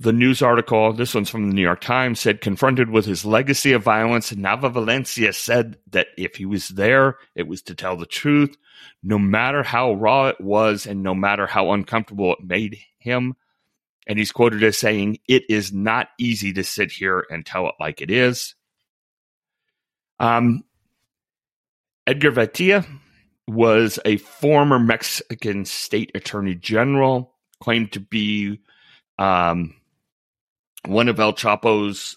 The 0.00 0.14
news 0.14 0.40
article, 0.40 0.94
this 0.94 1.14
one's 1.14 1.28
from 1.28 1.48
the 1.48 1.54
New 1.54 1.60
York 1.60 1.82
Times, 1.82 2.20
said 2.20 2.40
confronted 2.40 2.88
with 2.88 3.04
his 3.04 3.26
legacy 3.26 3.72
of 3.72 3.82
violence, 3.82 4.32
Nava 4.32 4.72
Valencia 4.72 5.30
said 5.34 5.76
that 5.90 6.06
if 6.16 6.36
he 6.36 6.46
was 6.46 6.68
there, 6.68 7.18
it 7.34 7.46
was 7.46 7.60
to 7.64 7.74
tell 7.74 7.98
the 7.98 8.06
truth, 8.06 8.56
no 9.02 9.18
matter 9.18 9.62
how 9.62 9.92
raw 9.92 10.28
it 10.28 10.40
was 10.40 10.86
and 10.86 11.02
no 11.02 11.14
matter 11.14 11.46
how 11.46 11.72
uncomfortable 11.72 12.32
it 12.32 12.38
made 12.42 12.78
him. 12.98 13.34
And 14.06 14.18
he's 14.18 14.32
quoted 14.32 14.64
as 14.64 14.78
saying, 14.78 15.18
It 15.28 15.42
is 15.50 15.70
not 15.70 16.08
easy 16.18 16.54
to 16.54 16.64
sit 16.64 16.90
here 16.90 17.26
and 17.28 17.44
tell 17.44 17.68
it 17.68 17.74
like 17.78 18.00
it 18.00 18.10
is. 18.10 18.54
Um, 20.18 20.64
Edgar 22.06 22.32
Veytia 22.32 22.86
was 23.50 23.98
a 24.04 24.16
former 24.18 24.78
Mexican 24.78 25.64
state 25.64 26.12
attorney 26.14 26.54
general, 26.54 27.34
claimed 27.60 27.92
to 27.92 28.00
be 28.00 28.60
um, 29.18 29.74
one 30.86 31.08
of 31.08 31.18
El 31.18 31.32
Chapo's 31.32 32.16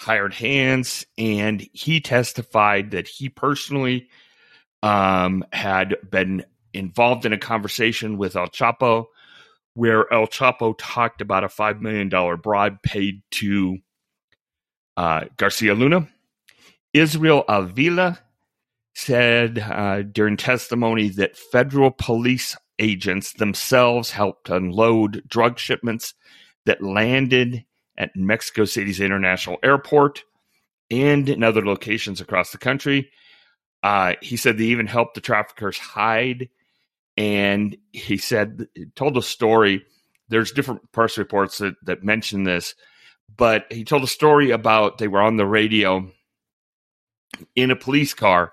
hired 0.00 0.34
hands, 0.34 1.06
and 1.18 1.66
he 1.72 2.00
testified 2.00 2.92
that 2.92 3.08
he 3.08 3.28
personally 3.28 4.08
um, 4.82 5.44
had 5.52 5.96
been 6.10 6.44
involved 6.72 7.26
in 7.26 7.32
a 7.32 7.38
conversation 7.38 8.16
with 8.16 8.36
El 8.36 8.48
Chapo 8.48 9.06
where 9.74 10.12
El 10.12 10.26
Chapo 10.26 10.74
talked 10.78 11.20
about 11.20 11.44
a 11.44 11.48
$5 11.48 11.80
million 11.80 12.08
bribe 12.40 12.82
paid 12.82 13.22
to 13.30 13.78
uh, 14.96 15.24
Garcia 15.36 15.74
Luna. 15.74 16.08
Israel 16.92 17.44
Avila 17.48 18.18
said 18.94 19.58
uh, 19.58 20.02
during 20.02 20.36
testimony 20.36 21.08
that 21.08 21.36
federal 21.36 21.90
police 21.90 22.56
agents 22.78 23.34
themselves 23.34 24.10
helped 24.10 24.48
unload 24.48 25.22
drug 25.28 25.58
shipments 25.58 26.14
that 26.66 26.82
landed 26.82 27.64
at 27.96 28.16
Mexico 28.16 28.64
City's 28.64 29.00
International 29.00 29.58
Airport 29.62 30.24
and 30.90 31.28
in 31.28 31.44
other 31.44 31.64
locations 31.64 32.20
across 32.20 32.50
the 32.50 32.58
country. 32.58 33.10
Uh, 33.82 34.14
he 34.20 34.36
said 34.36 34.58
they 34.58 34.64
even 34.64 34.86
helped 34.86 35.14
the 35.14 35.20
traffickers 35.20 35.78
hide. 35.78 36.48
And 37.16 37.76
he 37.92 38.16
said, 38.16 38.66
told 38.94 39.16
a 39.16 39.22
story. 39.22 39.84
There's 40.28 40.52
different 40.52 40.90
press 40.92 41.18
reports 41.18 41.58
that, 41.58 41.74
that 41.84 42.04
mention 42.04 42.44
this, 42.44 42.74
but 43.36 43.66
he 43.70 43.84
told 43.84 44.04
a 44.04 44.08
story 44.08 44.52
about 44.52 44.98
they 44.98 45.08
were 45.08 45.20
on 45.20 45.36
the 45.36 45.46
radio 45.46 46.10
in 47.56 47.70
a 47.70 47.76
police 47.76 48.14
car 48.14 48.52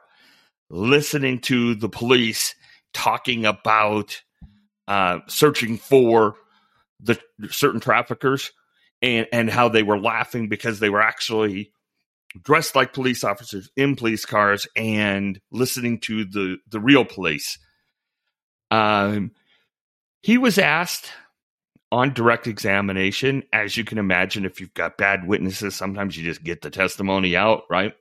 listening 0.70 1.40
to 1.40 1.76
the 1.76 1.90
police 1.90 2.56
talking 2.94 3.46
about 3.46 4.22
uh, 4.88 5.20
searching 5.28 5.78
for 5.78 6.36
the 7.00 7.20
certain 7.50 7.80
traffickers 7.80 8.52
and 9.02 9.28
and 9.32 9.50
how 9.50 9.70
they 9.70 9.84
were 9.84 10.00
laughing 10.00 10.50
because 10.50 10.80
they 10.80 10.90
were 10.90 11.02
actually 11.02 11.72
dressed 12.42 12.76
like 12.76 12.94
police 12.94 13.24
officers 13.24 13.70
in 13.76 13.96
police 13.96 14.26
cars 14.26 14.68
and 14.76 15.40
listening 15.52 16.00
to 16.00 16.26
the 16.26 16.58
the 16.70 16.80
real 16.80 17.06
police. 17.06 17.60
Um, 18.72 19.32
he 20.22 20.38
was 20.38 20.58
asked 20.58 21.12
on 21.92 22.14
direct 22.14 22.48
examination, 22.48 23.44
as 23.54 23.78
you 23.78 23.86
can 23.86 23.98
imagine, 23.98 24.46
if 24.46 24.60
you've 24.60 24.74
got 24.74 24.98
bad 24.98 25.26
witnesses, 25.26 25.76
sometimes 25.76 26.18
you 26.18 26.24
just 26.26 26.44
get 26.44 26.62
the 26.62 26.70
testimony 26.70 27.36
out, 27.36 27.64
right? 27.70 27.94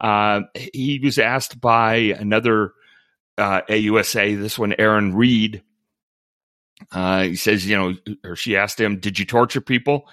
Uh, 0.00 0.42
he 0.54 1.00
was 1.02 1.18
asked 1.18 1.60
by 1.60 1.94
another 1.94 2.72
uh, 3.36 3.62
AUSA, 3.68 4.40
this 4.40 4.58
one, 4.58 4.74
Erin 4.78 5.14
Reid, 5.14 5.62
uh, 6.92 7.22
he 7.22 7.36
says, 7.36 7.66
you 7.66 7.76
know, 7.76 7.94
or 8.24 8.36
she 8.36 8.56
asked 8.56 8.80
him, 8.80 8.98
Did 8.98 9.18
you 9.18 9.24
torture 9.24 9.60
people? 9.60 10.08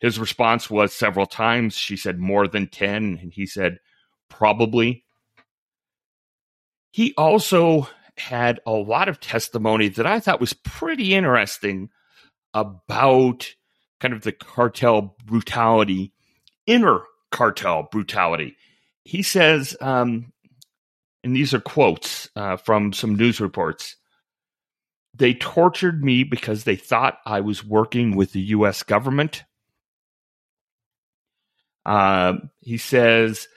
His 0.00 0.18
response 0.18 0.68
was 0.70 0.92
several 0.92 1.26
times. 1.26 1.74
She 1.74 1.96
said, 1.96 2.18
More 2.18 2.48
than 2.48 2.68
10. 2.68 3.18
And 3.20 3.32
he 3.32 3.46
said, 3.46 3.78
Probably. 4.28 5.04
He 6.90 7.14
also 7.16 7.88
had 8.16 8.60
a 8.66 8.72
lot 8.72 9.08
of 9.08 9.20
testimony 9.20 9.88
that 9.88 10.06
I 10.06 10.20
thought 10.20 10.40
was 10.40 10.54
pretty 10.54 11.14
interesting 11.14 11.90
about 12.54 13.54
kind 14.00 14.14
of 14.14 14.22
the 14.22 14.32
cartel 14.32 15.16
brutality, 15.26 16.12
inner 16.66 17.00
cartel 17.30 17.88
brutality. 17.92 18.56
He 19.06 19.22
says, 19.22 19.76
um, 19.80 20.32
and 21.24 21.34
these 21.34 21.54
are 21.54 21.60
quotes 21.60 22.28
uh, 22.36 22.56
from 22.56 22.92
some 22.92 23.14
news 23.14 23.40
reports 23.40 23.96
they 25.16 25.34
tortured 25.34 26.04
me 26.04 26.24
because 26.24 26.64
they 26.64 26.76
thought 26.76 27.18
I 27.24 27.40
was 27.40 27.64
working 27.64 28.16
with 28.16 28.32
the 28.32 28.40
U.S. 28.40 28.82
government. 28.82 29.44
Uh, 31.86 32.34
he 32.60 32.76
says, 32.76 33.48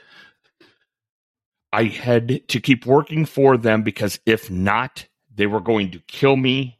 I 1.73 1.85
had 1.85 2.47
to 2.47 2.59
keep 2.61 2.85
working 2.85 3.25
for 3.25 3.57
them 3.57 3.83
because 3.83 4.19
if 4.25 4.49
not, 4.49 5.05
they 5.33 5.47
were 5.47 5.59
going 5.59 5.91
to 5.91 5.99
kill 6.07 6.35
me. 6.35 6.79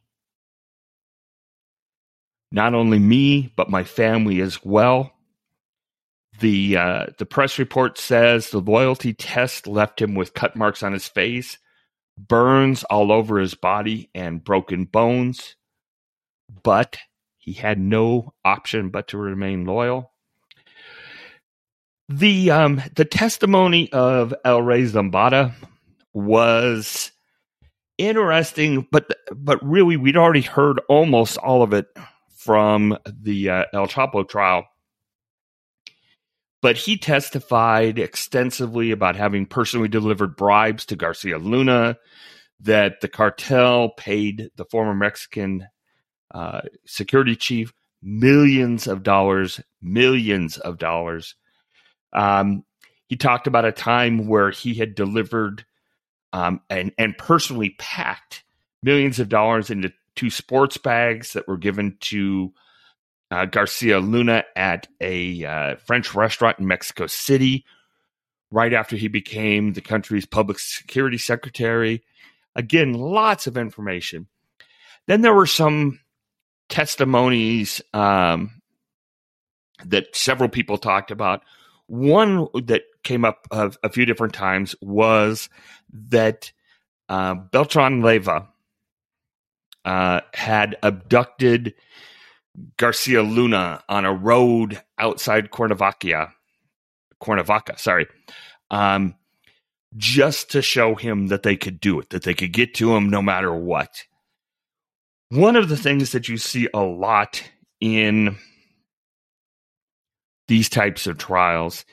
Not 2.52 2.74
only 2.74 2.98
me, 2.98 3.52
but 3.56 3.70
my 3.70 3.84
family 3.84 4.40
as 4.40 4.64
well. 4.64 5.12
The 6.40 6.76
uh, 6.76 7.06
the 7.18 7.26
press 7.26 7.58
report 7.58 7.98
says 7.98 8.50
the 8.50 8.60
loyalty 8.60 9.12
test 9.12 9.66
left 9.66 10.00
him 10.00 10.14
with 10.14 10.34
cut 10.34 10.56
marks 10.56 10.82
on 10.82 10.92
his 10.92 11.06
face 11.06 11.58
burns 12.28 12.84
all 12.84 13.12
over 13.12 13.38
his 13.38 13.54
body 13.54 14.10
and 14.14 14.44
broken 14.44 14.84
bones, 14.84 15.56
but 16.62 16.98
he 17.38 17.52
had 17.52 17.78
no 17.78 18.34
option 18.44 18.90
but 18.90 19.08
to 19.08 19.18
remain 19.18 19.64
loyal. 19.64 20.12
The 22.08 22.50
um, 22.50 22.82
the 22.96 23.04
testimony 23.04 23.90
of 23.92 24.34
El 24.44 24.62
Rey 24.62 24.82
Zambada 24.82 25.52
was 26.12 27.12
interesting, 27.98 28.86
but 28.90 29.14
but 29.32 29.58
really 29.62 29.96
we'd 29.96 30.16
already 30.16 30.40
heard 30.40 30.80
almost 30.88 31.38
all 31.38 31.62
of 31.62 31.72
it 31.72 31.86
from 32.36 32.98
the 33.06 33.50
uh, 33.50 33.64
El 33.72 33.86
Chapo 33.86 34.28
trial. 34.28 34.66
But 36.62 36.76
he 36.76 36.98
testified 36.98 37.98
extensively 37.98 38.90
about 38.90 39.16
having 39.16 39.46
personally 39.46 39.88
delivered 39.88 40.36
bribes 40.36 40.84
to 40.86 40.96
Garcia 40.96 41.38
Luna, 41.38 41.96
that 42.60 43.00
the 43.00 43.08
cartel 43.08 43.90
paid 43.90 44.50
the 44.56 44.66
former 44.66 44.94
Mexican 44.94 45.66
uh, 46.32 46.60
security 46.86 47.34
chief 47.34 47.72
millions 48.02 48.86
of 48.86 49.02
dollars, 49.02 49.60
millions 49.82 50.58
of 50.58 50.78
dollars. 50.78 51.34
Um, 52.12 52.64
he 53.08 53.16
talked 53.16 53.46
about 53.46 53.64
a 53.64 53.72
time 53.72 54.26
where 54.28 54.50
he 54.50 54.74
had 54.74 54.94
delivered 54.94 55.64
um, 56.32 56.60
and, 56.70 56.92
and 56.96 57.16
personally 57.18 57.74
packed 57.78 58.44
millions 58.82 59.18
of 59.18 59.28
dollars 59.28 59.70
into 59.70 59.92
two 60.14 60.30
sports 60.30 60.76
bags 60.76 61.32
that 61.32 61.48
were 61.48 61.56
given 61.56 61.96
to 62.00 62.52
uh, 63.30 63.44
Garcia 63.46 64.00
Luna 64.00 64.44
at 64.56 64.88
a 65.00 65.44
uh, 65.44 65.76
French 65.76 66.14
restaurant 66.14 66.58
in 66.58 66.66
Mexico 66.66 67.06
City 67.06 67.64
right 68.50 68.72
after 68.72 68.96
he 68.96 69.08
became 69.08 69.72
the 69.72 69.80
country's 69.80 70.26
public 70.26 70.58
security 70.58 71.18
secretary. 71.18 72.02
Again, 72.56 72.94
lots 72.94 73.46
of 73.46 73.56
information. 73.56 74.26
Then 75.06 75.20
there 75.20 75.34
were 75.34 75.46
some 75.46 76.00
testimonies 76.68 77.80
um, 77.94 78.60
that 79.84 80.14
several 80.14 80.48
people 80.48 80.78
talked 80.78 81.10
about. 81.10 81.42
One 81.86 82.48
that 82.54 82.82
came 83.02 83.24
up 83.24 83.46
a, 83.50 83.72
a 83.82 83.88
few 83.88 84.04
different 84.04 84.34
times 84.34 84.74
was 84.80 85.48
that 85.92 86.52
uh, 87.08 87.34
Beltran 87.34 88.02
Leyva 88.02 88.46
uh, 89.84 90.20
had 90.34 90.76
abducted 90.82 91.74
Garcia 92.76 93.22
Luna 93.22 93.82
on 93.88 94.04
a 94.04 94.14
road 94.14 94.80
outside 94.98 95.50
Cuernavaca, 95.50 96.32
Cuernavaca, 97.20 97.78
sorry, 97.78 98.06
um, 98.70 99.14
just 99.96 100.50
to 100.52 100.62
show 100.62 100.94
him 100.94 101.28
that 101.28 101.42
they 101.42 101.56
could 101.56 101.80
do 101.80 102.00
it, 102.00 102.10
that 102.10 102.22
they 102.22 102.34
could 102.34 102.52
get 102.52 102.74
to 102.74 102.94
him 102.94 103.10
no 103.10 103.20
matter 103.22 103.54
what. 103.54 104.04
One 105.30 105.56
of 105.56 105.68
the 105.68 105.76
things 105.76 106.12
that 106.12 106.28
you 106.28 106.38
see 106.38 106.68
a 106.74 106.80
lot 106.80 107.42
in 107.80 108.36
these 110.48 110.68
types 110.68 111.06
of 111.06 111.18
trials 111.18 111.84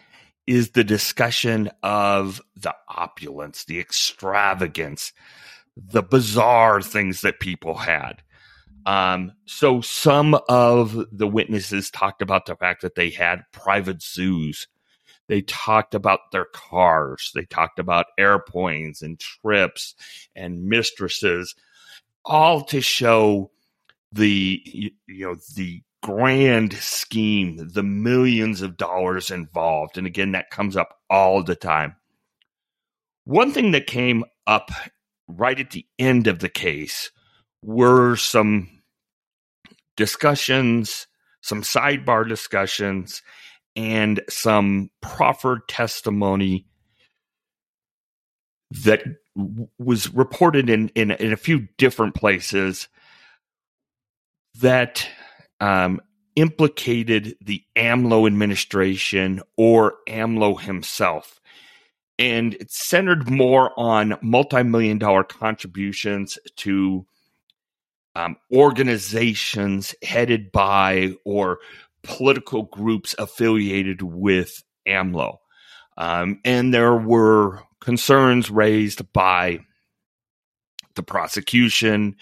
is 0.48 0.72
the 0.72 0.84
discussion 0.84 1.70
of 1.84 2.42
the 2.56 2.74
opulence, 2.88 3.66
the 3.66 3.80
extravagance, 3.80 5.14
the 5.76 6.02
bizarre 6.02 6.82
things 6.82 7.22
that 7.22 7.40
people 7.40 7.76
had. 7.76 8.24
Um, 8.88 9.34
so 9.46 9.82
some 9.82 10.40
of 10.48 10.98
the 11.12 11.28
witnesses 11.28 11.92
talked 11.92 12.22
about 12.22 12.46
the 12.46 12.56
fact 12.56 12.84
that 12.84 12.96
they 12.96 13.10
had 13.10 13.44
private 13.52 14.02
zoos. 14.02 14.70
They 15.28 15.42
talked 15.42 15.94
about 15.94 16.32
their 16.32 16.46
cars. 16.46 17.34
They 17.36 17.44
talked 17.44 17.80
about 17.80 18.06
airplanes 18.18 19.02
and 19.02 19.20
trips 19.20 19.94
and 20.38 20.64
mistresses, 20.70 21.54
all 22.24 22.64
to 22.64 22.80
show 22.80 23.52
the 24.14 24.62
you 24.64 24.92
know 25.10 25.36
the 25.58 25.82
grand 26.02 26.72
scheme, 26.76 27.58
the 27.58 27.84
millions 27.84 28.62
of 28.62 28.78
dollars 28.78 29.32
involved. 29.32 29.98
And 29.98 30.08
again, 30.08 30.32
that 30.32 30.50
comes 30.50 30.78
up 30.78 30.98
all 31.10 31.44
the 31.44 31.58
time. 31.58 31.98
One 33.26 33.52
thing 33.52 33.72
that 33.72 33.86
came 33.86 34.24
up 34.46 34.72
right 35.28 35.60
at 35.60 35.72
the 35.72 35.86
end 36.00 36.28
of 36.28 36.40
the 36.40 36.48
case 36.48 37.12
were 37.62 38.16
some 38.16 38.77
discussions, 39.98 41.08
some 41.42 41.62
sidebar 41.62 42.28
discussions, 42.28 43.22
and 43.76 44.22
some 44.30 44.90
proffered 45.02 45.68
testimony 45.68 46.66
that 48.72 49.04
was 49.78 50.14
reported 50.14 50.70
in, 50.70 50.90
in, 50.90 51.12
in 51.12 51.32
a 51.34 51.38
few 51.38 51.68
different 51.78 52.16
places 52.16 52.88
that 54.60 55.08
um, 55.60 56.02
implicated 56.36 57.36
the 57.42 57.64
AMLO 57.76 58.26
administration 58.26 59.42
or 59.58 59.96
AMLO 60.08 60.60
himself. 60.60 61.40
And 62.20 62.56
it 62.56 62.72
centered 62.72 63.30
more 63.30 63.72
on 63.78 64.18
multi 64.24 64.64
million 64.64 64.98
dollar 64.98 65.24
contributions 65.24 66.40
to 66.58 67.06
um, 68.18 68.36
organizations 68.52 69.94
headed 70.02 70.52
by 70.52 71.14
or 71.24 71.60
political 72.02 72.64
groups 72.64 73.14
affiliated 73.20 74.02
with 74.02 74.64
AMLO. 74.88 75.38
Um, 75.98 76.40
and 76.44 76.74
there 76.74 76.96
were 76.96 77.62
concerns 77.80 78.50
raised 78.50 79.14
by 79.14 79.60
the 80.96 81.04
prosecution 81.04 82.16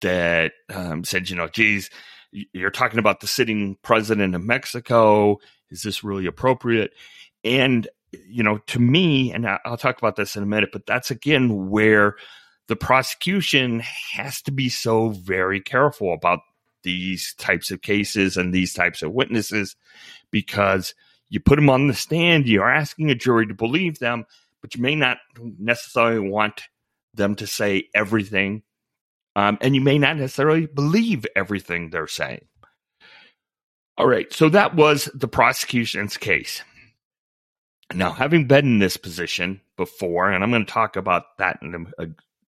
that 0.00 0.52
um, 0.72 1.04
said, 1.04 1.28
you 1.28 1.36
know, 1.36 1.48
geez, 1.48 1.90
you're 2.32 2.70
talking 2.70 2.98
about 2.98 3.20
the 3.20 3.26
sitting 3.26 3.76
president 3.82 4.34
of 4.34 4.42
Mexico. 4.42 5.38
Is 5.70 5.82
this 5.82 6.02
really 6.02 6.24
appropriate? 6.24 6.92
And, 7.44 7.86
you 8.26 8.42
know, 8.42 8.58
to 8.68 8.78
me, 8.78 9.30
and 9.30 9.46
I'll 9.46 9.76
talk 9.76 9.98
about 9.98 10.16
this 10.16 10.36
in 10.36 10.42
a 10.42 10.46
minute, 10.46 10.70
but 10.72 10.86
that's 10.86 11.10
again 11.10 11.68
where 11.68 12.16
the 12.68 12.76
prosecution 12.76 13.80
has 14.12 14.40
to 14.42 14.50
be 14.50 14.68
so 14.68 15.10
very 15.10 15.60
careful 15.60 16.12
about 16.12 16.40
these 16.82 17.34
types 17.34 17.70
of 17.70 17.82
cases 17.82 18.36
and 18.36 18.52
these 18.52 18.74
types 18.74 19.02
of 19.02 19.12
witnesses 19.12 19.76
because 20.30 20.94
you 21.28 21.40
put 21.40 21.56
them 21.56 21.70
on 21.70 21.88
the 21.88 21.94
stand, 21.94 22.46
you're 22.46 22.68
asking 22.68 23.10
a 23.10 23.14
jury 23.14 23.46
to 23.46 23.54
believe 23.54 23.98
them, 23.98 24.24
but 24.60 24.74
you 24.74 24.82
may 24.82 24.94
not 24.94 25.18
necessarily 25.58 26.20
want 26.20 26.62
them 27.14 27.34
to 27.36 27.46
say 27.46 27.88
everything 27.94 28.62
um, 29.36 29.58
and 29.60 29.74
you 29.74 29.80
may 29.80 29.98
not 29.98 30.16
necessarily 30.16 30.66
believe 30.66 31.26
everything 31.34 31.90
they're 31.90 32.06
saying. 32.06 32.44
All 33.96 34.06
right, 34.06 34.32
so 34.32 34.48
that 34.48 34.74
was 34.74 35.08
the 35.14 35.28
prosecution's 35.28 36.16
case. 36.16 36.62
Now, 37.92 38.12
having 38.12 38.46
been 38.46 38.64
in 38.64 38.78
this 38.78 38.96
position 38.96 39.60
before, 39.76 40.30
and 40.30 40.42
I'm 40.42 40.50
going 40.50 40.64
to 40.64 40.72
talk 40.72 40.96
about 40.96 41.38
that 41.38 41.58
in, 41.62 41.92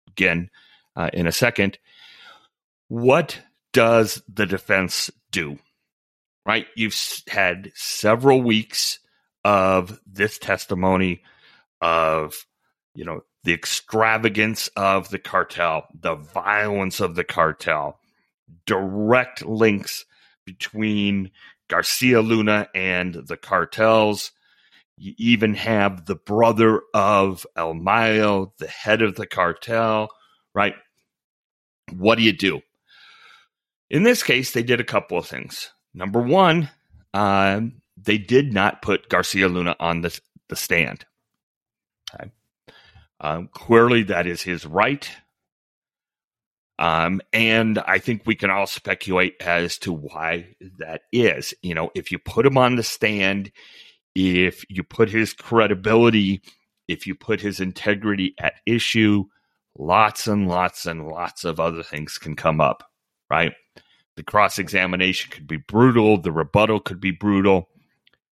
again 0.09 0.51
uh, 0.97 1.11
in 1.13 1.27
a 1.27 1.33
second, 1.33 1.79
what 2.89 3.41
does 3.73 4.23
the 4.33 4.47
defense 4.47 5.11
do? 5.31 5.59
Right? 6.45 6.67
You've 6.77 6.97
had 7.29 7.73
several 7.75 8.43
weeks 8.43 8.99
of 9.45 10.01
this 10.07 10.39
testimony 10.39 11.23
of, 11.81 12.47
you 12.95 13.05
know, 13.05 13.23
the 13.45 13.55
extravagance 13.55 14.69
of 14.77 15.09
the 15.11 15.19
cartel, 15.19 15.87
the 15.99 16.15
violence 16.15 17.01
of 17.01 17.15
the 17.15 17.25
cartel, 17.25 17.99
direct 18.67 19.45
links 19.45 20.05
between 20.45 21.31
Garcia 21.69 22.21
Luna 22.21 22.69
and 22.75 23.15
the 23.15 23.37
cartels. 23.37 24.33
You 25.03 25.15
even 25.19 25.55
have 25.55 26.07
the 26.07 26.15
brother 26.15 26.81
of 26.95 27.45
El 27.57 27.75
Mayo, 27.75 28.53
the 28.59 28.69
head 28.69 29.03
of 29.03 29.17
the 29.17 29.27
cartel, 29.27 30.11
right? 30.55 30.77
What 31.93 32.19
do 32.19 32.23
you 32.23 32.33
do? 32.33 32.61
In 33.91 34.05
this 34.05 34.23
case, 34.23 34.53
they 34.53 34.63
did 34.63 34.79
a 34.79 34.85
couple 34.85 35.19
of 35.19 35.27
things. 35.27 35.73
Number 35.93 36.21
one, 36.21 36.71
uh, 37.13 37.63
they 37.97 38.17
did 38.17 38.55
not 38.55 38.81
put 38.81 39.09
Garcia 39.09 39.49
Luna 39.49 39.75
on 39.81 40.03
the, 40.03 40.21
the 40.49 40.55
stand. 40.55 41.05
Okay. 42.15 42.31
Um, 43.21 43.49
clearly, 43.53 44.05
that 44.05 44.29
is 44.29 44.41
his 44.41 44.65
right. 44.65 45.11
Um, 46.79 47.21
and 47.33 47.81
I 47.81 47.99
think 47.99 48.23
we 48.25 48.37
can 48.37 48.51
all 48.51 48.69
speculate 48.69 49.35
as 49.41 49.79
to 49.79 49.93
why 49.93 50.55
that 50.79 51.03
is. 51.11 51.55
You 51.61 51.75
know, 51.75 51.91
if 51.97 52.13
you 52.13 52.21
put 52.21 52.47
him 52.47 52.57
on 52.57 52.77
the 52.77 52.85
stand, 52.85 53.51
if 54.15 54.65
you 54.69 54.83
put 54.83 55.11
his 55.11 55.33
credibility, 55.33 56.43
if 56.89 57.07
you 57.07 57.15
put 57.15 57.41
his 57.41 57.61
integrity 57.61 58.35
at 58.39 58.55
issue, 58.67 59.25
lots 59.79 60.27
and 60.27 60.49
lots 60.49 60.87
and 60.87 61.09
lots 61.09 61.45
of 61.45 61.61
other 61.61 61.83
things 61.83 62.19
can 62.19 62.37
come 62.37 62.61
up, 62.61 62.85
right? 63.31 63.53
The 64.17 64.23
cross 64.23 64.59
examination 64.59 65.31
could 65.31 65.47
be 65.47 65.57
brutal, 65.57 66.21
the 66.21 66.33
rebuttal 66.33 66.81
could 66.81 67.01
be 67.01 67.13
brutal. 67.13 67.69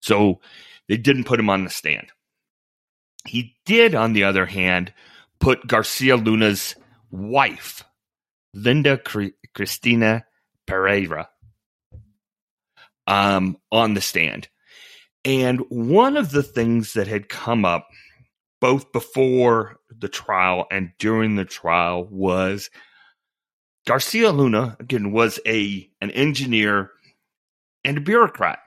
So 0.01 0.41
they 0.89 0.97
didn't 0.97 1.25
put 1.25 1.41
him 1.41 1.51
on 1.51 1.65
the 1.65 1.71
stand. 1.71 2.09
He 3.27 3.57
did, 3.67 3.95
on 3.95 4.13
the 4.13 4.25
other 4.25 4.47
hand, 4.47 4.93
put 5.41 5.67
Garcia 5.67 6.17
Luna's 6.17 6.75
wife, 7.11 7.85
Linda 8.55 8.99
Cristina 9.55 10.25
Pereira, 10.67 11.29
um, 13.07 13.57
on 13.71 13.95
the 13.95 14.01
stand. 14.01 14.49
And 15.25 15.61
one 15.69 16.17
of 16.17 16.31
the 16.31 16.43
things 16.43 16.95
that 16.95 17.07
had 17.07 17.29
come 17.29 17.65
up 17.65 17.89
both 18.61 18.93
before 18.93 19.79
the 19.91 20.09
trial 20.09 20.67
and 20.71 20.93
during 20.99 21.37
the 21.37 21.45
trial 21.45 22.07
was 22.11 22.71
Garcia 23.87 24.31
Luna, 24.31 24.77
again, 24.81 25.13
was 25.13 25.41
a 25.47 25.91
an 26.01 26.11
engineer 26.11 26.91
and 27.85 27.99
a 27.99 28.01
bureaucrat. 28.01 28.61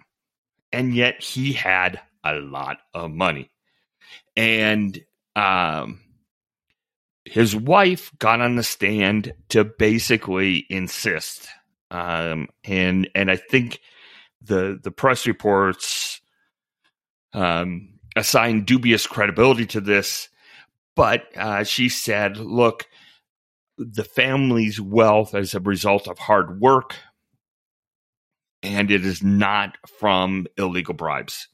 And 0.71 0.95
yet 0.95 1.21
he 1.21 1.53
had 1.53 1.99
a 2.23 2.35
lot 2.35 2.77
of 2.93 3.11
money 3.11 3.51
and 4.35 4.99
um, 5.35 5.99
his 7.25 7.55
wife 7.55 8.11
got 8.19 8.41
on 8.41 8.55
the 8.55 8.63
stand 8.63 9.33
to 9.49 9.63
basically 9.63 10.65
insist, 10.69 11.47
um, 11.91 12.47
and 12.63 13.09
and 13.15 13.29
I 13.29 13.35
think 13.35 13.79
the 14.41 14.79
the 14.81 14.91
press 14.91 15.25
reports 15.27 16.12
um, 17.33 17.89
assigned 18.15 18.65
dubious 18.65 19.07
credibility 19.07 19.65
to 19.67 19.81
this, 19.81 20.29
but 20.95 21.25
uh, 21.35 21.63
she 21.63 21.89
said, 21.89 22.37
"Look." 22.37 22.87
The 23.79 24.03
family's 24.03 24.79
wealth 24.79 25.33
as 25.33 25.55
a 25.55 25.59
result 25.59 26.07
of 26.07 26.19
hard 26.19 26.61
work, 26.61 26.95
and 28.61 28.91
it 28.91 29.03
is 29.03 29.23
not 29.23 29.77
from 29.99 30.45
illegal 30.59 30.93
bribes. 30.93 31.47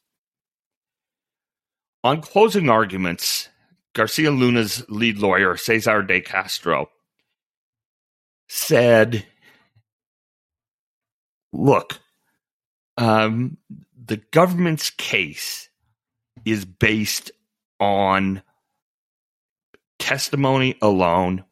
On 2.04 2.22
closing 2.22 2.70
arguments, 2.70 3.50
Garcia 3.94 4.32
Luna's 4.32 4.86
lead 4.90 5.18
lawyer, 5.18 5.58
Cesar 5.58 6.04
de 6.04 6.22
Castro, 6.22 6.90
said, 8.48 9.26
Look, 11.52 12.00
um, 12.98 13.58
the 14.06 14.18
government's 14.18 14.90
case 14.90 15.69
is 16.46 16.66
based 16.66 17.32
on 17.80 18.42
testimony 19.98 20.76
alone, 20.82 21.44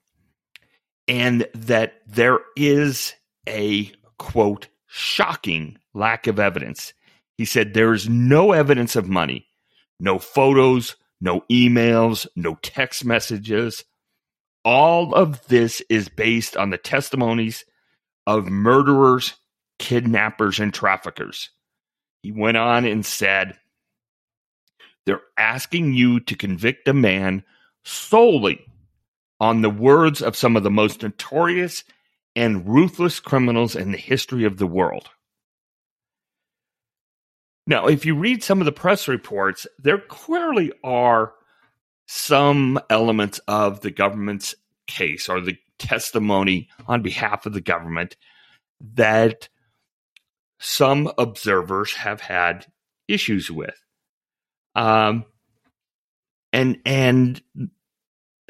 and 1.08 1.48
that 1.54 2.02
there 2.08 2.40
is 2.56 3.14
a 3.48 3.92
quote, 4.18 4.68
shocking 4.88 5.78
lack 5.94 6.28
of 6.28 6.40
evidence. 6.40 6.94
He 7.38 7.46
said, 7.46 7.74
There 7.74 7.94
is 7.94 8.10
no 8.10 8.52
evidence 8.52 8.96
of 8.96 9.08
money 9.08 9.48
no 10.00 10.20
photos, 10.20 10.96
no 11.20 11.42
emails, 11.52 12.28
no 12.36 12.56
text 12.62 13.04
messages. 13.04 13.84
All 14.64 15.16
of 15.16 15.48
this 15.48 15.82
is 15.90 16.08
based 16.08 16.56
on 16.56 16.70
the 16.70 16.78
testimonies 16.78 17.66
of 18.28 18.48
murderers, 18.48 19.36
kidnappers, 19.80 20.60
and 20.60 20.72
traffickers. 20.72 21.50
He 22.22 22.32
went 22.32 22.58
on 22.58 22.86
and 22.86 23.04
said, 23.04 23.58
They're 25.08 25.22
asking 25.38 25.94
you 25.94 26.20
to 26.20 26.36
convict 26.36 26.90
a 26.90 26.94
man 26.94 27.46
solely 27.86 28.60
on 29.40 29.62
the 29.62 29.70
words 29.70 30.22
of 30.22 30.36
some 30.36 30.58
of 30.58 30.64
the 30.64 30.70
most 30.70 31.02
notorious 31.02 31.86
and 32.36 32.68
ruthless 32.68 33.22
criminals 33.22 33.74
in 33.74 33.94
the 33.94 33.98
history 33.98 34.44
of 34.44 34.58
the 34.58 34.68
world. 34.68 35.10
Now, 37.66 37.88
if 37.88 38.06
you 38.06 38.16
read 38.16 38.44
some 38.44 38.60
of 38.60 38.66
the 38.66 38.74
press 38.74 39.08
reports, 39.08 39.66
there 39.80 39.98
clearly 39.98 40.74
are 40.84 41.32
some 42.06 42.78
elements 42.90 43.40
of 43.48 43.80
the 43.80 43.92
government's 43.92 44.56
case 44.88 45.30
or 45.30 45.40
the 45.40 45.58
testimony 45.80 46.68
on 46.86 47.02
behalf 47.02 47.46
of 47.46 47.54
the 47.54 47.62
government 47.62 48.18
that 48.82 49.48
some 50.60 51.10
observers 51.18 51.94
have 51.94 52.20
had 52.20 52.66
issues 53.08 53.50
with. 53.50 53.87
Um, 54.78 55.26
and 56.54 56.78
and 56.86 57.42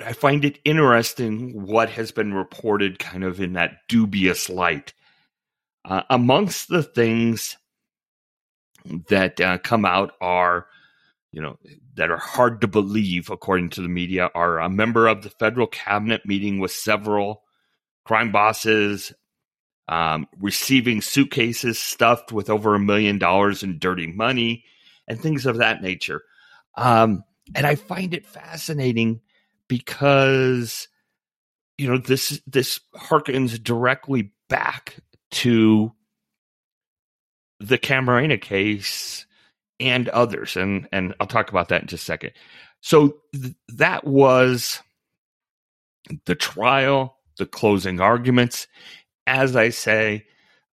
I 0.05 0.13
find 0.13 0.45
it 0.45 0.59
interesting 0.65 1.65
what 1.65 1.89
has 1.89 2.11
been 2.11 2.33
reported 2.33 2.99
kind 2.99 3.23
of 3.23 3.39
in 3.41 3.53
that 3.53 3.79
dubious 3.87 4.49
light. 4.49 4.93
Uh, 5.85 6.03
amongst 6.09 6.67
the 6.67 6.83
things 6.83 7.55
that 9.07 9.39
uh, 9.39 9.57
come 9.59 9.85
out 9.85 10.11
are, 10.19 10.67
you 11.31 11.41
know, 11.41 11.57
that 11.95 12.11
are 12.11 12.17
hard 12.17 12.59
to 12.61 12.67
believe, 12.67 13.29
according 13.29 13.69
to 13.69 13.81
the 13.81 13.87
media, 13.87 14.29
are 14.35 14.59
a 14.59 14.69
member 14.69 15.07
of 15.07 15.23
the 15.23 15.29
federal 15.29 15.65
cabinet 15.65 16.25
meeting 16.25 16.59
with 16.59 16.71
several 16.71 17.43
crime 18.05 18.33
bosses, 18.33 19.13
um, 19.87 20.27
receiving 20.39 21.01
suitcases 21.01 21.79
stuffed 21.79 22.33
with 22.33 22.49
over 22.49 22.75
a 22.75 22.79
million 22.79 23.17
dollars 23.17 23.63
in 23.63 23.79
dirty 23.79 24.07
money, 24.07 24.65
and 25.07 25.19
things 25.19 25.45
of 25.45 25.57
that 25.57 25.81
nature. 25.81 26.21
Um, 26.75 27.23
and 27.55 27.65
I 27.65 27.75
find 27.75 28.13
it 28.13 28.25
fascinating 28.25 29.21
because 29.67 30.87
you 31.77 31.87
know 31.87 31.97
this 31.97 32.41
this 32.47 32.79
harkens 32.95 33.61
directly 33.61 34.31
back 34.49 34.97
to 35.31 35.91
the 37.59 37.77
Camarena 37.77 38.39
case 38.39 39.25
and 39.79 40.09
others, 40.09 40.57
and 40.57 40.87
and 40.91 41.13
I'll 41.19 41.27
talk 41.27 41.49
about 41.49 41.69
that 41.69 41.81
in 41.81 41.87
just 41.87 42.03
a 42.03 42.05
second. 42.05 42.31
So 42.81 43.17
th- 43.33 43.55
that 43.69 44.05
was 44.05 44.81
the 46.25 46.35
trial, 46.35 47.17
the 47.37 47.45
closing 47.45 47.99
arguments. 47.99 48.67
As 49.25 49.55
I 49.55 49.69
say, 49.69 50.25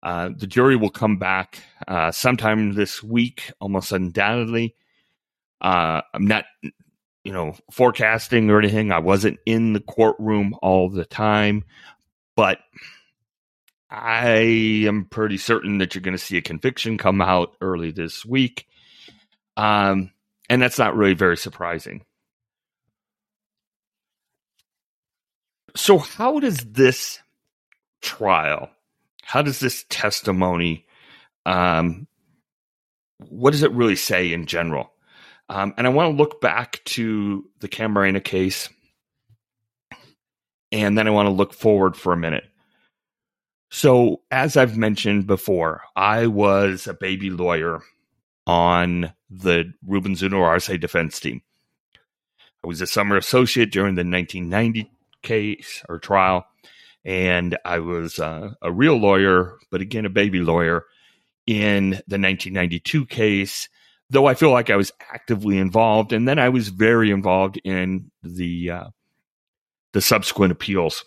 uh, 0.05 0.29
the 0.37 0.47
jury 0.47 0.77
will 0.77 0.91
come 0.91 1.17
back 1.17 1.61
uh, 1.89 2.13
sometime 2.13 2.75
this 2.75 3.03
week, 3.03 3.51
almost 3.59 3.91
undoubtedly. 3.91 4.75
Uh, 5.63 6.03
I'm 6.13 6.27
not, 6.27 6.45
you 7.25 7.33
know, 7.33 7.57
forecasting 7.73 8.51
or 8.51 8.59
anything. 8.59 8.93
I 8.93 8.99
wasn't 8.99 9.39
in 9.47 9.73
the 9.73 9.81
courtroom 9.81 10.55
all 10.61 10.91
the 10.91 11.07
time, 11.07 11.65
but 12.37 12.59
I 13.91 14.85
am 14.87 15.07
pretty 15.07 15.39
certain 15.39 15.79
that 15.79 15.95
you're 15.95 16.03
going 16.03 16.17
to 16.17 16.23
see 16.23 16.37
a 16.37 16.43
conviction 16.43 16.99
come 16.99 17.23
out 17.23 17.57
early 17.63 17.91
this 17.91 18.27
week. 18.27 18.67
Um, 19.57 20.11
and 20.51 20.61
that's 20.61 20.79
not 20.79 20.97
really 20.97 21.15
very 21.15 21.39
surprising. 21.39 22.05
So, 25.77 25.99
how 25.99 26.41
does 26.41 26.59
this 26.59 27.21
trial, 28.03 28.71
how 29.25 29.43
does 29.43 29.61
this 29.61 29.85
testimony, 29.89 30.87
um, 31.47 32.07
what 33.29 33.53
does 33.53 33.63
it 33.63 33.73
really 33.73 33.97
say 33.97 34.33
in 34.33 34.47
general? 34.47 34.93
Um, 35.49 35.75
and 35.77 35.87
I 35.87 35.91
want 35.91 36.13
to 36.13 36.17
look 36.17 36.41
back 36.41 36.83
to 36.87 37.49
the 37.61 37.69
Camarena 37.69 38.23
case, 38.23 38.69
and 40.73 40.97
then 40.97 41.07
I 41.07 41.11
want 41.11 41.27
to 41.27 41.33
look 41.33 41.53
forward 41.53 41.97
for 41.97 42.13
a 42.13 42.17
minute. 42.17 42.45
So, 43.71 44.23
as 44.31 44.57
I've 44.57 44.77
mentioned 44.77 45.27
before, 45.27 45.83
I 45.97 46.29
was 46.29 46.87
a 46.87 46.95
baby 46.95 47.31
lawyer 47.31 47.81
on 48.47 49.13
the 49.31 49.73
Ruben 49.87 50.15
Zuno 50.17 50.43
Arce 50.43 50.69
defense 50.69 51.19
team. 51.19 51.43
I 52.63 52.67
was 52.67 52.81
a 52.81 52.87
summer 52.87 53.17
associate 53.17 53.73
during 53.73 53.95
the 53.95 54.05
1990 54.05 54.91
case 55.23 55.83
or 55.89 55.99
trial, 55.99 56.47
and 57.05 57.59
I 57.65 57.81
was 57.81 58.19
uh, 58.19 58.51
a 58.63 58.73
real 58.73 58.97
lawyer, 58.97 59.59
but 59.71 59.81
again, 59.81 60.07
a 60.07 60.11
baby 60.11 60.41
lawyer 60.41 60.85
in 61.47 61.91
the 61.91 62.19
1992 62.19 63.07
case. 63.07 63.69
Though 64.11 64.27
I 64.27 64.35
feel 64.35 64.51
like 64.51 64.71
I 64.71 64.77
was 64.77 64.93
actively 65.13 65.59
involved, 65.59 66.13
and 66.13 66.29
then 66.29 66.39
I 66.39 66.49
was 66.49 66.69
very 66.69 67.11
involved 67.11 67.61
in 67.65 68.11
the 68.23 68.71
uh, 68.71 68.85
the 69.93 70.01
subsequent 70.01 70.53
appeals. 70.53 71.05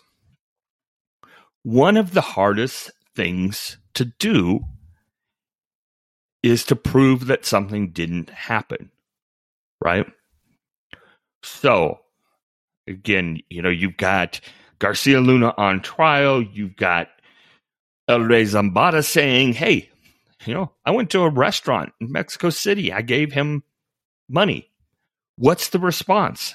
One 1.62 1.96
of 1.96 2.14
the 2.14 2.20
hardest 2.20 2.90
things 3.14 3.78
to 3.94 4.06
do 4.18 4.60
is 6.42 6.64
to 6.64 6.76
prove 6.76 7.26
that 7.26 7.44
something 7.44 7.90
didn't 7.90 8.30
happen, 8.30 8.90
right? 9.80 10.06
So, 11.42 12.00
again, 12.86 13.40
you 13.48 13.62
know, 13.62 13.68
you've 13.68 13.96
got 13.96 14.40
Garcia 14.78 15.20
Luna 15.20 15.54
on 15.56 15.80
trial, 15.80 16.42
you've 16.42 16.76
got 16.76 17.08
El 18.06 18.20
Rey 18.20 18.44
Zambada 18.44 19.04
saying, 19.04 19.54
hey, 19.54 19.90
you 20.44 20.54
know, 20.54 20.72
I 20.84 20.92
went 20.92 21.10
to 21.10 21.22
a 21.22 21.30
restaurant 21.30 21.92
in 22.00 22.12
Mexico 22.12 22.50
City, 22.50 22.92
I 22.92 23.02
gave 23.02 23.32
him 23.32 23.62
money. 24.28 24.70
What's 25.36 25.68
the 25.68 25.78
response? 25.78 26.54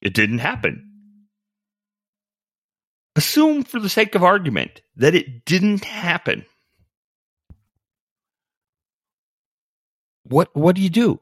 It 0.00 0.14
didn't 0.14 0.38
happen. 0.38 0.88
Assume, 3.14 3.62
for 3.62 3.78
the 3.78 3.88
sake 3.88 4.14
of 4.14 4.24
argument, 4.24 4.80
that 4.96 5.14
it 5.14 5.44
didn't 5.44 5.84
happen. 5.84 6.46
what 10.32 10.54
what 10.56 10.74
do 10.74 10.82
you 10.82 10.90
do? 10.90 11.20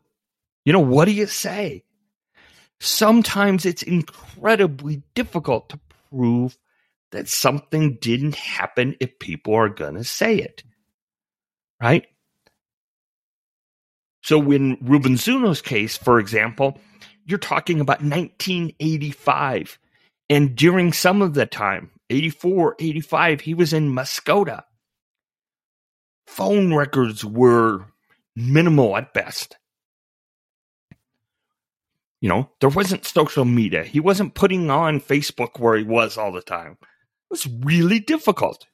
You 0.65 0.73
know, 0.73 0.81
what 0.81 1.07
do 1.07 1.13
you 1.13 1.27
say? 1.27 1.85
Sometimes 2.79 3.67
it's 3.67 3.83
incredibly 3.83 5.03
difficult 5.15 5.69
to 5.71 5.81
prove 6.11 6.57
that 7.13 7.29
something 7.29 7.99
didn't 8.01 8.37
happen 8.37 8.97
if 9.01 9.19
people 9.19 9.55
are 9.55 9.69
going 9.69 9.95
to 9.95 10.05
say 10.05 10.37
it. 10.37 10.63
Right? 11.81 12.07
So 14.23 14.51
in 14.51 14.79
Ruben 14.83 15.15
Zuno's 15.15 15.63
case, 15.63 15.97
for 15.97 16.19
example, 16.19 16.79
you're 17.25 17.39
talking 17.39 17.81
about 17.81 18.03
1985. 18.03 19.79
And 20.29 20.55
during 20.55 20.93
some 20.93 21.23
of 21.23 21.35
the 21.35 21.47
time, 21.47 21.91
84, 22.11 22.77
85, 22.79 23.41
he 23.41 23.55
was 23.55 23.73
in 23.73 23.93
Mascota. 23.93 24.65
Phone 26.27 26.75
records 26.75 27.25
were 27.25 27.87
minimal 28.37 28.97
at 28.97 29.13
best. 29.13 29.57
You 32.21 32.29
know, 32.29 32.51
there 32.61 32.69
wasn't 32.69 33.07
social 33.07 33.45
media. 33.45 33.83
He 33.83 33.99
wasn't 33.99 34.35
putting 34.35 34.71
on 34.71 35.01
Facebook 35.01 35.59
where 35.59 35.77
he 35.77 35.85
was 35.85 36.19
all 36.19 36.33
the 36.33 36.43
time. 36.43 36.77
It 36.83 37.31
was 37.31 37.47
really 37.47 37.99
difficult. 37.99 38.67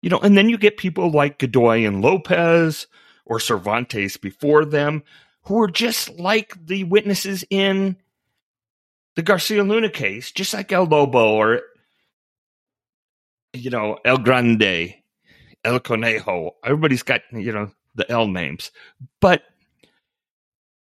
You 0.00 0.10
know, 0.10 0.18
and 0.18 0.36
then 0.36 0.48
you 0.48 0.58
get 0.58 0.76
people 0.76 1.10
like 1.10 1.38
Godoy 1.38 1.86
and 1.86 2.02
Lopez 2.02 2.86
or 3.26 3.40
Cervantes 3.40 4.16
before 4.16 4.64
them 4.64 5.02
who 5.42 5.60
are 5.60 5.70
just 5.70 6.10
like 6.18 6.54
the 6.66 6.84
witnesses 6.84 7.44
in 7.50 7.96
the 9.16 9.22
Garcia 9.22 9.62
Luna 9.62 9.90
case, 9.90 10.32
just 10.32 10.54
like 10.54 10.72
El 10.72 10.84
Lobo 10.84 11.34
or, 11.34 11.60
you 13.52 13.70
know, 13.70 13.98
El 14.04 14.18
Grande, 14.18 14.94
El 15.64 15.80
Conejo. 15.80 16.52
Everybody's 16.64 17.02
got, 17.02 17.20
you 17.32 17.52
know, 17.52 17.70
the 17.94 18.10
L 18.10 18.26
names, 18.26 18.70
but 19.20 19.42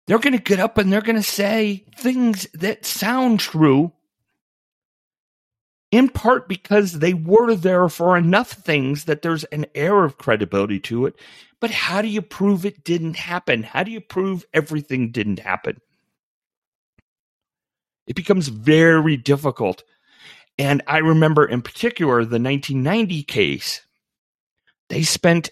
they're 0.08 0.18
going 0.18 0.36
to 0.36 0.42
get 0.42 0.58
up 0.58 0.78
and 0.78 0.90
they're 0.90 1.02
going 1.02 1.16
to 1.16 1.22
say 1.22 1.84
things 1.94 2.48
that 2.54 2.86
sound 2.86 3.40
true 3.40 3.92
in 5.92 6.08
part 6.08 6.48
because 6.48 6.94
they 6.94 7.12
were 7.12 7.54
there 7.54 7.90
for 7.90 8.16
enough 8.16 8.50
things 8.50 9.04
that 9.04 9.20
there's 9.20 9.44
an 9.44 9.66
air 9.74 10.04
of 10.04 10.16
credibility 10.16 10.80
to 10.80 11.04
it. 11.04 11.14
But 11.60 11.70
how 11.70 12.00
do 12.00 12.08
you 12.08 12.22
prove 12.22 12.64
it 12.64 12.84
didn't 12.84 13.16
happen? 13.16 13.62
How 13.62 13.82
do 13.82 13.90
you 13.90 14.00
prove 14.00 14.46
everything 14.54 15.10
didn't 15.12 15.40
happen? 15.40 15.78
It 18.06 18.16
becomes 18.16 18.48
very 18.48 19.18
difficult. 19.18 19.84
And 20.58 20.82
I 20.86 20.98
remember 20.98 21.44
in 21.44 21.60
particular 21.60 22.24
the 22.24 22.40
1990 22.40 23.22
case, 23.24 23.82
they 24.88 25.02
spent 25.02 25.50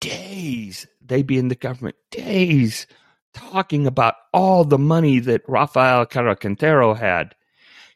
days, 0.00 0.86
they 1.04 1.22
be 1.22 1.36
in 1.36 1.48
the 1.48 1.56
government, 1.56 1.96
days 2.12 2.86
talking 3.34 3.86
about 3.86 4.14
all 4.32 4.64
the 4.64 4.78
money 4.78 5.18
that 5.20 5.42
Rafael 5.48 6.06
Caro 6.06 6.94
had. 6.94 7.34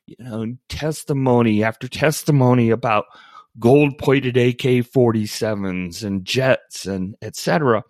You 0.07 0.17
know, 0.19 0.57
testimony 0.69 1.63
after 1.63 1.89
testimony 1.89 2.71
about 2.71 3.05
gold 3.59 3.99
plated 3.99 4.37
AK 4.37 4.85
47s 4.85 6.03
and 6.03 6.25
jets 6.25 6.87
and 6.87 7.17
etc. 7.23 7.85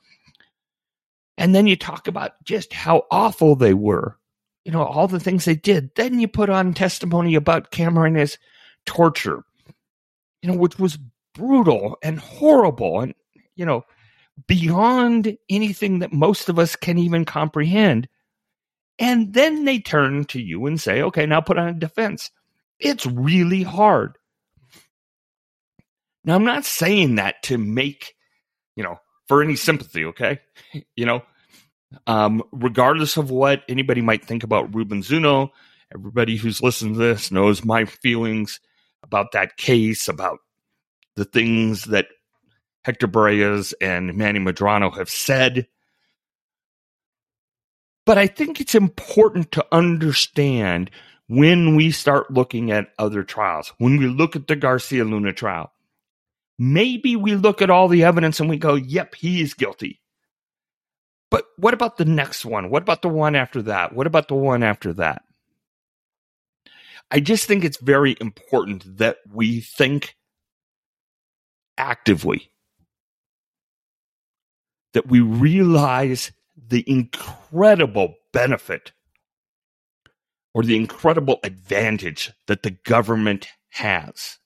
And 1.38 1.54
then 1.54 1.66
you 1.66 1.76
talk 1.76 2.08
about 2.08 2.32
just 2.44 2.72
how 2.72 3.06
awful 3.10 3.56
they 3.56 3.74
were, 3.74 4.18
you 4.64 4.72
know, 4.72 4.84
all 4.84 5.08
the 5.08 5.20
things 5.20 5.44
they 5.44 5.54
did. 5.54 5.90
Then 5.96 6.20
you 6.20 6.28
put 6.28 6.50
on 6.50 6.74
testimony 6.74 7.34
about 7.34 7.70
Camarena's 7.70 8.38
torture, 8.84 9.42
you 10.42 10.50
know, 10.50 10.56
which 10.56 10.78
was 10.78 10.98
brutal 11.34 11.96
and 12.02 12.18
horrible. 12.18 13.00
And, 13.00 13.14
you 13.56 13.64
know, 13.64 13.84
beyond 14.46 15.36
anything 15.48 16.00
that 16.00 16.12
most 16.12 16.48
of 16.48 16.58
us 16.58 16.76
can 16.76 16.98
even 16.98 17.24
comprehend. 17.24 18.08
And 18.98 19.32
then 19.32 19.64
they 19.64 19.78
turn 19.78 20.24
to 20.26 20.40
you 20.40 20.66
and 20.66 20.80
say, 20.80 21.02
okay, 21.02 21.26
now 21.26 21.40
put 21.40 21.58
on 21.58 21.68
a 21.68 21.74
defense. 21.74 22.30
It's 22.78 23.06
really 23.06 23.62
hard. 23.62 24.16
Now, 26.24 26.36
I'm 26.36 26.44
not 26.44 26.64
saying 26.64 27.16
that 27.16 27.42
to 27.44 27.58
make 27.58 28.14
you 28.76 28.82
know, 28.82 28.98
for 29.28 29.42
any 29.42 29.56
sympathy, 29.56 30.04
okay? 30.06 30.40
You 30.96 31.06
know, 31.06 31.22
um, 32.06 32.42
regardless 32.52 33.16
of 33.16 33.30
what 33.30 33.62
anybody 33.68 34.00
might 34.00 34.24
think 34.24 34.44
about 34.44 34.74
Ruben 34.74 35.02
Zuno, 35.02 35.52
everybody 35.94 36.36
who's 36.36 36.62
listened 36.62 36.94
to 36.94 36.98
this 36.98 37.30
knows 37.30 37.64
my 37.64 37.84
feelings 37.84 38.60
about 39.02 39.32
that 39.32 39.56
case, 39.56 40.08
about 40.08 40.38
the 41.16 41.24
things 41.24 41.84
that 41.84 42.06
Hector 42.84 43.06
Berrellez 43.08 43.74
and 43.80 44.14
Manny 44.14 44.40
Medrano 44.40 44.96
have 44.96 45.08
said. 45.08 45.66
But 48.04 48.18
I 48.18 48.26
think 48.26 48.60
it's 48.60 48.74
important 48.74 49.52
to 49.52 49.66
understand 49.70 50.90
when 51.28 51.76
we 51.76 51.90
start 51.92 52.30
looking 52.30 52.70
at 52.70 52.92
other 52.98 53.22
trials, 53.22 53.72
when 53.78 53.98
we 53.98 54.06
look 54.06 54.36
at 54.36 54.48
the 54.48 54.56
Garcia 54.56 55.04
Luna 55.04 55.32
trial, 55.32 55.72
maybe 56.58 57.16
we 57.16 57.36
look 57.36 57.62
at 57.62 57.70
all 57.70 57.88
the 57.88 58.04
evidence 58.04 58.40
and 58.40 58.50
we 58.50 58.56
go, 58.56 58.74
yep, 58.74 59.14
he 59.14 59.40
is 59.40 59.54
guilty. 59.54 60.00
But 61.30 61.46
what 61.56 61.72
about 61.72 61.96
the 61.96 62.04
next 62.04 62.44
one? 62.44 62.68
What 62.68 62.82
about 62.82 63.00
the 63.00 63.08
one 63.08 63.34
after 63.34 63.62
that? 63.62 63.94
What 63.94 64.06
about 64.06 64.28
the 64.28 64.34
one 64.34 64.62
after 64.62 64.92
that? 64.94 65.22
I 67.10 67.20
just 67.20 67.46
think 67.46 67.64
it's 67.64 67.78
very 67.78 68.16
important 68.20 68.98
that 68.98 69.16
we 69.30 69.60
think 69.60 70.16
actively, 71.78 72.51
that 74.94 75.08
we 75.08 75.20
realize 75.20 76.32
the 76.68 76.84
incredible 76.88 78.14
benefit 78.32 78.92
or 80.54 80.62
the 80.62 80.76
incredible 80.76 81.38
advantage 81.44 82.30
that 82.46 82.62
the 82.62 82.70
government 82.70 83.48
has. 83.70 84.38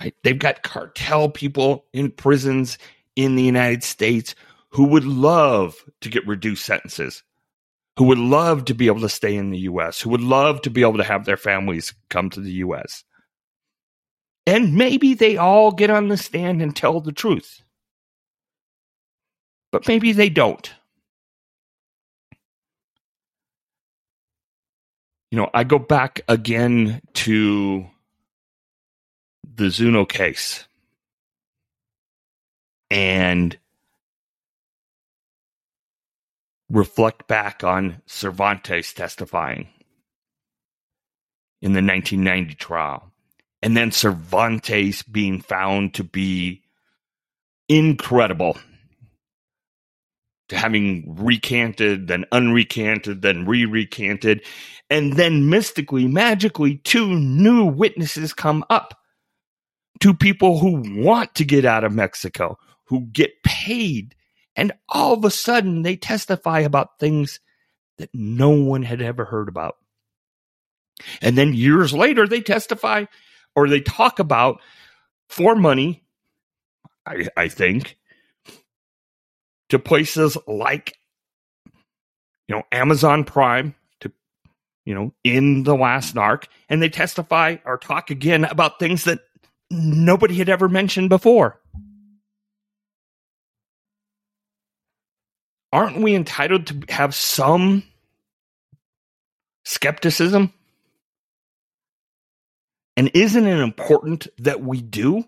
Right? 0.00 0.14
They've 0.22 0.38
got 0.38 0.62
cartel 0.62 1.28
people 1.28 1.86
in 1.92 2.10
prisons 2.10 2.78
in 3.16 3.36
the 3.36 3.42
United 3.42 3.82
States 3.82 4.34
who 4.70 4.84
would 4.84 5.04
love 5.04 5.76
to 6.00 6.08
get 6.08 6.26
reduced 6.26 6.64
sentences, 6.64 7.22
who 7.96 8.04
would 8.04 8.18
love 8.18 8.64
to 8.66 8.74
be 8.74 8.86
able 8.86 9.00
to 9.00 9.08
stay 9.08 9.34
in 9.34 9.50
the 9.50 9.58
US, 9.60 10.00
who 10.00 10.10
would 10.10 10.22
love 10.22 10.62
to 10.62 10.70
be 10.70 10.82
able 10.82 10.96
to 10.96 11.04
have 11.04 11.24
their 11.24 11.36
families 11.36 11.92
come 12.08 12.30
to 12.30 12.40
the 12.40 12.52
US. 12.52 13.04
And 14.46 14.74
maybe 14.74 15.14
they 15.14 15.36
all 15.36 15.70
get 15.70 15.90
on 15.90 16.08
the 16.08 16.16
stand 16.16 16.62
and 16.62 16.74
tell 16.74 17.00
the 17.00 17.12
truth. 17.12 17.62
But 19.72 19.86
maybe 19.86 20.12
they 20.12 20.28
don't. 20.28 20.72
You 25.30 25.38
know, 25.38 25.50
I 25.54 25.62
go 25.64 25.78
back 25.78 26.22
again 26.26 27.00
to 27.14 27.86
the 29.44 29.70
Zuno 29.70 30.04
case. 30.04 30.66
And 32.90 33.56
reflect 36.68 37.28
back 37.28 37.62
on 37.62 38.02
Cervantes 38.06 38.92
testifying 38.92 39.68
in 41.62 41.72
the 41.72 41.82
1990 41.82 42.54
trial. 42.54 43.12
And 43.62 43.76
then 43.76 43.92
Cervantes 43.92 45.02
being 45.04 45.40
found 45.40 45.94
to 45.94 46.04
be 46.04 46.62
incredible 47.68 48.58
to 50.50 50.56
having 50.56 51.16
recanted, 51.18 52.06
then 52.06 52.24
unrecanted, 52.32 53.22
then 53.22 53.46
re 53.46 53.64
recanted. 53.64 54.44
And 54.88 55.14
then 55.14 55.48
mystically, 55.48 56.06
magically, 56.06 56.76
two 56.78 57.08
new 57.08 57.64
witnesses 57.64 58.32
come 58.32 58.64
up. 58.70 58.98
Two 60.00 60.14
people 60.14 60.58
who 60.58 60.82
want 61.04 61.34
to 61.36 61.44
get 61.44 61.64
out 61.64 61.84
of 61.84 61.92
Mexico, 61.92 62.58
who 62.86 63.06
get 63.06 63.42
paid 63.42 64.14
and 64.56 64.72
all 64.88 65.14
of 65.14 65.24
a 65.24 65.30
sudden, 65.30 65.82
they 65.82 65.96
testify 65.96 66.60
about 66.60 66.98
things 66.98 67.40
that 67.98 68.10
no 68.12 68.50
one 68.50 68.82
had 68.82 69.00
ever 69.00 69.24
heard 69.24 69.48
about. 69.48 69.76
And 71.22 71.36
then 71.38 71.54
years 71.54 71.94
later, 71.94 72.26
they 72.26 72.40
testify 72.40 73.06
or 73.54 73.68
they 73.68 73.80
talk 73.80 74.18
about 74.18 74.60
for 75.28 75.54
money, 75.54 76.04
I, 77.06 77.28
I 77.36 77.48
think, 77.48 77.96
to 79.70 79.78
places 79.78 80.36
like, 80.46 80.96
you 82.46 82.54
know, 82.54 82.62
Amazon 82.70 83.24
Prime, 83.24 83.74
to, 84.00 84.12
you 84.84 84.94
know, 84.94 85.12
in 85.24 85.64
The 85.64 85.74
Last 85.74 86.14
Narc, 86.14 86.44
and 86.68 86.82
they 86.82 86.88
testify 86.88 87.56
or 87.64 87.78
talk 87.78 88.10
again 88.10 88.44
about 88.44 88.78
things 88.78 89.04
that 89.04 89.20
nobody 89.70 90.34
had 90.34 90.48
ever 90.48 90.68
mentioned 90.68 91.08
before. 91.08 91.60
aren't 95.72 95.98
we 95.98 96.14
entitled 96.14 96.66
to 96.66 96.82
have 96.88 97.14
some 97.14 97.82
skepticism? 99.64 100.52
And 102.96 103.10
isn't 103.14 103.46
it 103.46 103.60
important 103.60 104.28
that 104.38 104.60
we 104.60 104.82
do? 104.82 105.24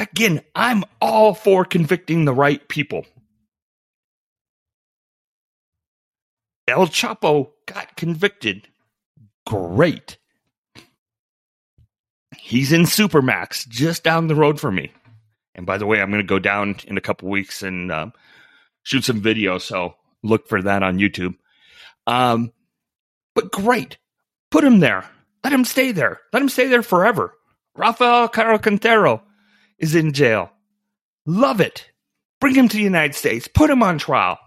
Again, 0.00 0.40
I'm 0.54 0.82
all 1.02 1.34
for 1.34 1.66
convicting 1.66 2.24
the 2.24 2.32
right 2.32 2.66
people. 2.68 3.04
El 6.66 6.86
Chapo 6.86 7.50
got 7.66 7.96
convicted. 7.96 8.66
Great. 9.46 10.16
He's 12.38 12.72
in 12.72 12.84
Supermax 12.84 13.68
just 13.68 14.02
down 14.02 14.28
the 14.28 14.34
road 14.34 14.58
from 14.58 14.76
me. 14.76 14.90
And 15.54 15.66
by 15.66 15.76
the 15.76 15.84
way, 15.84 16.00
I'm 16.00 16.10
going 16.10 16.22
to 16.22 16.26
go 16.26 16.38
down 16.38 16.76
in 16.86 16.96
a 16.96 17.02
couple 17.02 17.28
weeks 17.28 17.62
and 17.62 17.92
um, 17.92 18.14
shoot 18.82 19.04
some 19.04 19.20
video. 19.20 19.58
So 19.58 19.96
look 20.22 20.48
for 20.48 20.62
that 20.62 20.82
on 20.82 20.98
YouTube. 20.98 21.34
Um, 22.06 22.54
but 23.34 23.52
great. 23.52 23.98
Put 24.50 24.64
him 24.64 24.80
there. 24.80 25.04
Let 25.44 25.52
him 25.52 25.66
stay 25.66 25.92
there. 25.92 26.20
Let 26.32 26.40
him 26.40 26.48
stay 26.48 26.68
there 26.68 26.82
forever. 26.82 27.34
Rafael 27.76 28.28
Caro 28.28 28.58
Quintero 28.58 29.24
is 29.80 29.94
in 29.94 30.12
jail. 30.12 30.50
Love 31.26 31.60
it. 31.60 31.90
Bring 32.40 32.54
him 32.54 32.68
to 32.68 32.76
the 32.76 32.82
United 32.82 33.14
States. 33.14 33.48
Put 33.48 33.70
him 33.70 33.82
on 33.82 33.98
trial. 33.98 34.38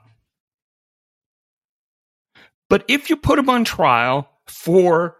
But 2.69 2.85
if 2.87 3.09
you 3.09 3.17
put 3.17 3.37
him 3.37 3.49
on 3.49 3.65
trial 3.65 4.29
for 4.47 5.17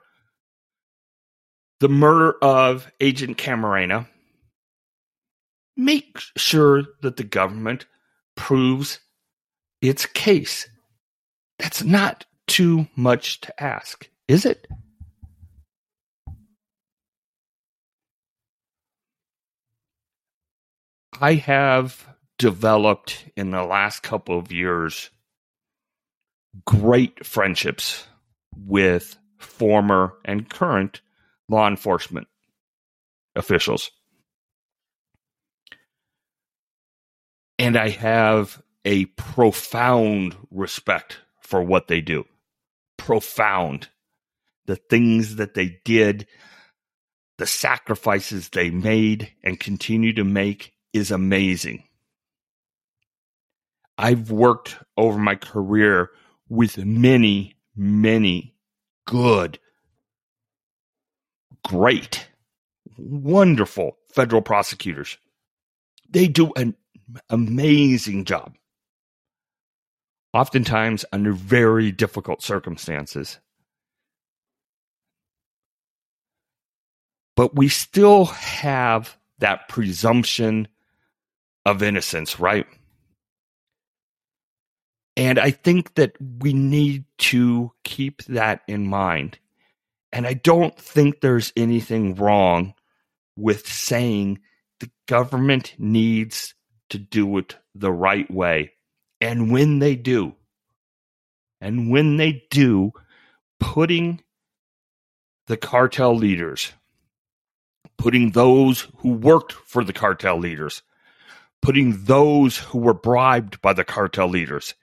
the 1.80 1.90
murder 1.90 2.36
of 2.42 2.90
Agent 3.02 3.38
Camarena, 3.38 4.08
make 5.76 6.20
sure 6.38 6.84
that 7.02 7.18
the 7.18 7.24
government 7.24 7.86
proves 8.36 9.00
its 9.82 10.06
case. 10.06 10.68
That's 11.60 11.84
not 11.84 12.26
too 12.48 12.88
much 12.96 13.42
to 13.42 13.64
ask, 13.64 14.10
is 14.28 14.46
it? 14.46 14.68
I 21.24 21.36
have 21.36 22.06
developed 22.38 23.24
in 23.38 23.52
the 23.52 23.64
last 23.64 24.04
couple 24.04 24.38
of 24.38 24.52
years 24.52 25.10
great 26.66 27.26
friendships 27.26 28.06
with 28.54 29.16
former 29.38 30.16
and 30.26 30.50
current 30.50 31.00
law 31.48 31.70
enforcement 31.70 32.28
officials. 33.38 33.90
And 37.58 37.78
I 37.78 37.88
have 37.88 38.62
a 38.84 39.06
profound 39.06 40.36
respect 40.52 41.20
for 41.40 41.64
what 41.64 41.88
they 41.88 42.02
do. 42.02 42.26
Profound. 42.98 43.88
The 44.66 44.76
things 44.76 45.38
that 45.38 45.54
they 45.54 45.80
did, 45.86 46.28
the 47.38 47.48
sacrifices 47.48 48.50
they 48.50 48.72
made 48.72 49.32
and 49.42 49.58
continue 49.58 50.12
to 50.16 50.26
make 50.26 50.74
is 50.94 51.12
amazing. 51.12 51.84
I've 53.98 54.32
worked 54.32 54.78
over 54.98 55.18
my 55.18 55.36
career 55.36 56.12
with 56.50 56.78
many, 56.78 57.56
many 57.76 58.56
good, 59.06 59.60
great, 61.66 62.28
wonderful 62.98 63.98
federal 64.14 64.42
prosecutors. 64.42 65.18
They 66.10 66.28
do 66.28 66.52
an 66.56 66.76
amazing 67.30 68.26
job 68.26 68.56
oftentimes 70.34 71.06
under 71.12 71.32
very 71.32 71.92
difficult 71.92 72.42
circumstances. 72.42 73.40
But 77.36 77.56
we 77.56 77.68
still 77.70 78.26
have 78.26 79.18
that 79.40 79.68
presumption 79.68 80.68
of 81.66 81.82
innocence, 81.82 82.40
right? 82.40 82.68
And 85.16 85.38
I 85.38 85.52
think 85.52 85.94
that 85.96 86.16
we 86.40 86.54
need 86.54 87.06
to 87.20 87.72
keep 87.84 88.24
that 88.24 88.62
in 88.68 88.88
mind. 88.88 89.38
And 90.12 90.26
I 90.28 90.34
don't 90.34 90.78
think 90.78 91.22
there's 91.22 91.54
anything 91.56 92.16
wrong 92.16 92.74
with 93.36 93.68
saying 93.68 94.40
the 94.80 94.90
government 95.08 95.76
needs 95.78 96.54
to 96.90 96.98
do 96.98 97.38
it 97.38 97.58
the 97.74 97.92
right 97.92 98.30
way. 98.30 98.74
And 99.22 99.52
when 99.52 99.80
they 99.80 99.96
do, 99.96 100.36
and 101.62 101.90
when 101.90 102.18
they 102.18 102.44
do, 102.52 102.92
putting 103.60 104.22
the 105.48 105.58
cartel 105.58 106.16
leaders, 106.16 106.74
putting 107.98 108.32
those 108.32 108.88
who 108.98 109.14
worked 109.14 109.54
for 109.54 109.84
the 109.84 109.94
cartel 109.94 110.38
leaders, 110.38 110.82
putting 111.64 112.04
those 112.04 112.58
who 112.58 112.78
were 112.78 112.94
bribed 112.94 113.62
by 113.62 113.72
the 113.72 113.86
cartel 113.86 114.28
leaders 114.28 114.76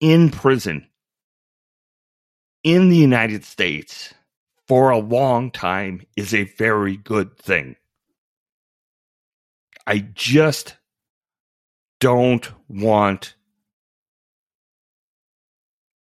in 0.00 0.30
prison 0.30 0.86
in 2.62 2.88
the 2.88 2.96
United 2.96 3.44
States 3.44 4.14
for 4.68 4.90
a 4.90 4.98
long 4.98 5.50
time 5.50 6.00
is 6.16 6.32
a 6.32 6.44
very 6.44 6.96
good 6.96 7.36
thing. 7.36 7.74
I 9.88 9.98
just 9.98 10.76
don't 11.98 12.48
want 12.68 13.34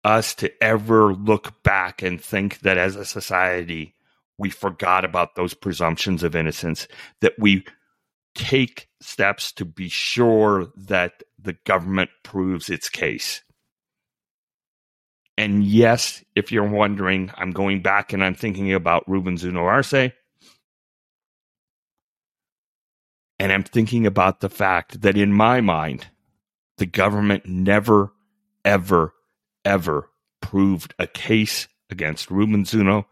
us 0.03 0.34
to 0.34 0.51
ever 0.62 1.14
look 1.14 1.62
back 1.62 2.03
and 2.03 2.20
think 2.20 2.61
that 2.61 2.78
as 2.78 2.97
a 2.97 3.05
society 3.05 3.95
we 4.38 4.51
forgot 4.51 5.05
about 5.05 5.36
those 5.36 5.55
presumptions 5.55 6.24
of 6.24 6.34
innocence, 6.34 6.88
that 7.20 7.34
we 7.38 7.64
take 8.35 8.89
steps 9.01 9.53
to 9.53 9.64
be 9.64 9.89
sure 9.89 10.66
that 10.76 11.22
the 11.39 11.57
government 11.64 12.11
proves 12.22 12.68
its 12.68 12.89
case. 12.89 13.43
And 15.37 15.64
yes, 15.64 16.24
if 16.37 16.53
you're 16.53 16.68
wondering, 16.68 17.32
I'm 17.37 17.51
going 17.51 17.82
back 17.82 18.12
and 18.12 18.22
I'm 18.22 18.35
thinking 18.35 18.72
about 18.72 19.09
Ruben 19.09 19.37
Zuno 19.37 19.64
Arce. 19.64 20.12
And 23.41 23.53
I'm 23.53 23.64
thinking 23.64 24.07
about 24.07 24.41
the 24.41 24.49
fact 24.49 25.03
that 25.03 25.16
in 25.16 25.32
my 25.32 25.61
mind, 25.61 26.07
the 26.78 26.87
government 26.87 27.47
never, 27.47 28.12
ever, 28.64 29.12
ever 29.64 30.11
proved 30.41 30.95
a 30.99 31.07
case 31.07 31.68
against 31.91 32.30
Ruben 32.30 32.64
Zuno. 32.64 33.07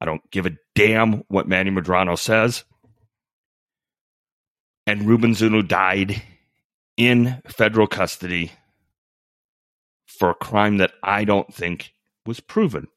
I 0.00 0.04
don't 0.04 0.28
give 0.32 0.46
a 0.46 0.56
damn 0.74 1.22
what 1.28 1.46
Manny 1.46 1.70
Medrano 1.70 2.18
says. 2.18 2.64
And 4.86 5.06
Ruben 5.06 5.34
Zuno 5.34 5.62
died 5.62 6.22
in 6.96 7.40
federal 7.46 7.86
custody 7.86 8.52
for 10.06 10.30
a 10.30 10.34
crime 10.34 10.78
that 10.78 10.92
I 11.02 11.24
don't 11.24 11.52
think 11.52 11.92
was 12.26 12.40
proven. 12.40 12.88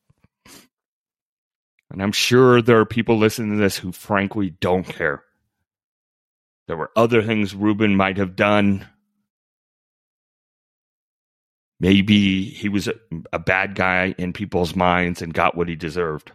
And 1.91 2.01
I'm 2.01 2.11
sure 2.11 2.61
there 2.61 2.79
are 2.79 2.85
people 2.85 3.17
listening 3.17 3.51
to 3.51 3.57
this 3.57 3.77
who 3.77 3.91
frankly 3.91 4.49
don't 4.49 4.83
care. 4.83 5.23
There 6.67 6.77
were 6.77 6.91
other 6.95 7.21
things 7.21 7.53
Ruben 7.53 7.95
might 7.95 8.17
have 8.17 8.35
done 8.35 8.85
Maybe 11.79 12.45
he 12.45 12.69
was 12.69 12.87
a, 12.87 12.93
a 13.33 13.39
bad 13.39 13.75
guy 13.75 14.15
in 14.17 14.33
people's 14.33 14.75
minds 14.75 15.21
and 15.21 15.33
got 15.33 15.55
what 15.55 15.67
he 15.67 15.75
deserved. 15.75 16.31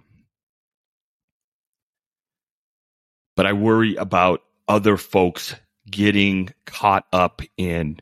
But 3.37 3.47
I 3.47 3.55
worry 3.55 3.97
about 3.97 4.43
other 4.71 4.97
folks 4.97 5.55
getting 5.91 6.49
caught 6.65 7.05
up 7.13 7.43
in 7.59 7.99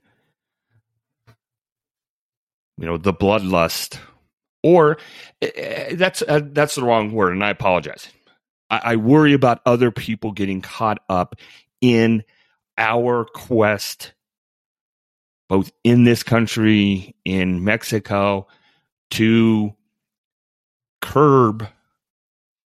you 2.77 2.87
know 2.87 2.97
the 2.97 3.13
bloodlust. 3.13 3.99
Or 4.63 4.99
uh, 5.43 5.47
that's 5.93 6.23
uh, 6.23 6.41
that's 6.45 6.75
the 6.75 6.83
wrong 6.83 7.13
word 7.13 7.33
and 7.33 7.45
i 7.45 7.51
apologize. 7.51 8.09
I, 8.71 8.81
I, 8.85 8.97
worry 8.97 9.33
about 9.33 9.61
other 9.65 9.91
people 9.91 10.33
getting 10.33 10.63
caught 10.63 10.99
up 11.09 11.37
in 11.81 12.25
our 12.77 13.25
quest 13.25 14.13
both 15.49 15.73
in 15.83 16.05
this 16.05 16.23
country, 16.23 17.17
in 17.25 17.65
Mexico, 17.65 18.47
to 19.13 19.75
curb 21.01 21.67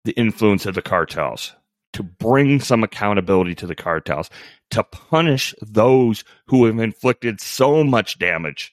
the 0.04 0.12
influence 0.12 0.64
of 0.64 0.74
the 0.74 0.82
cartels, 0.82 1.54
to 1.98 2.04
bring 2.04 2.60
some 2.60 2.84
accountability 2.84 3.56
to 3.56 3.66
the 3.66 3.74
cartels, 3.74 4.30
to 4.70 4.84
punish 4.84 5.52
those 5.60 6.22
who 6.46 6.64
have 6.64 6.78
inflicted 6.78 7.40
so 7.40 7.82
much 7.82 8.20
damage 8.20 8.72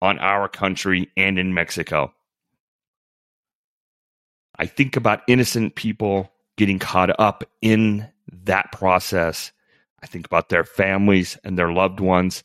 on 0.00 0.18
our 0.20 0.48
country 0.48 1.10
and 1.18 1.38
in 1.38 1.52
Mexico. 1.52 2.14
I 4.58 4.64
think 4.64 4.96
about 4.96 5.20
innocent 5.28 5.74
people 5.74 6.32
getting 6.56 6.78
caught 6.78 7.20
up 7.20 7.44
in 7.60 8.08
that 8.44 8.72
process. 8.72 9.52
I 10.02 10.06
think 10.06 10.24
about 10.24 10.48
their 10.48 10.64
families 10.64 11.36
and 11.44 11.58
their 11.58 11.70
loved 11.70 12.00
ones. 12.00 12.42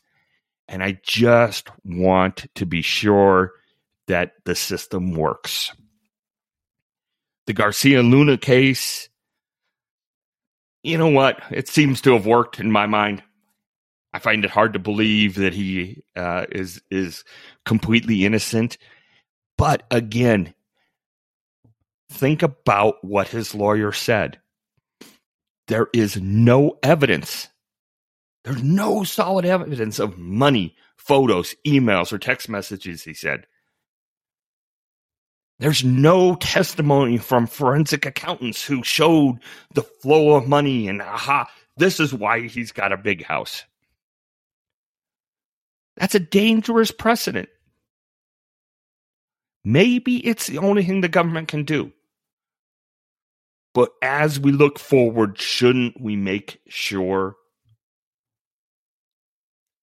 And 0.68 0.82
I 0.82 1.00
just 1.02 1.70
want 1.86 2.48
to 2.56 2.66
be 2.66 2.82
sure 2.82 3.52
that 4.08 4.32
the 4.44 4.54
system 4.54 5.12
works. 5.14 5.72
The 7.46 7.54
Garcia 7.54 8.02
Luna 8.02 8.36
case, 8.36 9.08
you 10.86 10.98
know 10.98 11.08
what? 11.08 11.42
It 11.50 11.68
seems 11.68 12.00
to 12.02 12.12
have 12.12 12.26
worked 12.26 12.60
in 12.60 12.70
my 12.70 12.86
mind. 12.86 13.22
I 14.12 14.18
find 14.18 14.44
it 14.44 14.50
hard 14.50 14.72
to 14.72 14.78
believe 14.78 15.34
that 15.34 15.52
he 15.52 16.02
uh, 16.14 16.46
is 16.50 16.80
is 16.90 17.24
completely 17.64 18.24
innocent. 18.24 18.78
But 19.58 19.82
again, 19.90 20.54
think 22.10 22.42
about 22.42 22.96
what 23.02 23.28
his 23.28 23.54
lawyer 23.54 23.92
said. 23.92 24.40
There 25.68 25.88
is 25.92 26.16
no 26.16 26.78
evidence 26.82 27.48
there's 28.46 28.62
no 28.62 29.02
solid 29.02 29.44
evidence 29.44 29.98
of 29.98 30.18
money, 30.18 30.76
photos, 30.96 31.56
emails, 31.66 32.12
or 32.12 32.18
text 32.18 32.48
messages, 32.48 33.02
he 33.02 33.12
said. 33.12 33.44
There's 35.58 35.84
no 35.84 36.34
testimony 36.36 37.16
from 37.16 37.46
forensic 37.46 38.04
accountants 38.04 38.64
who 38.64 38.82
showed 38.82 39.38
the 39.72 39.82
flow 39.82 40.36
of 40.36 40.46
money 40.48 40.88
and 40.88 41.00
aha, 41.00 41.48
this 41.76 41.98
is 41.98 42.12
why 42.12 42.46
he's 42.46 42.72
got 42.72 42.92
a 42.92 42.96
big 42.96 43.24
house. 43.24 43.64
That's 45.96 46.14
a 46.14 46.20
dangerous 46.20 46.90
precedent. 46.90 47.48
Maybe 49.64 50.24
it's 50.26 50.46
the 50.46 50.58
only 50.58 50.84
thing 50.84 51.00
the 51.00 51.08
government 51.08 51.48
can 51.48 51.64
do. 51.64 51.92
But 53.72 53.90
as 54.02 54.38
we 54.38 54.52
look 54.52 54.78
forward, 54.78 55.38
shouldn't 55.38 56.00
we 56.00 56.16
make 56.16 56.60
sure 56.68 57.36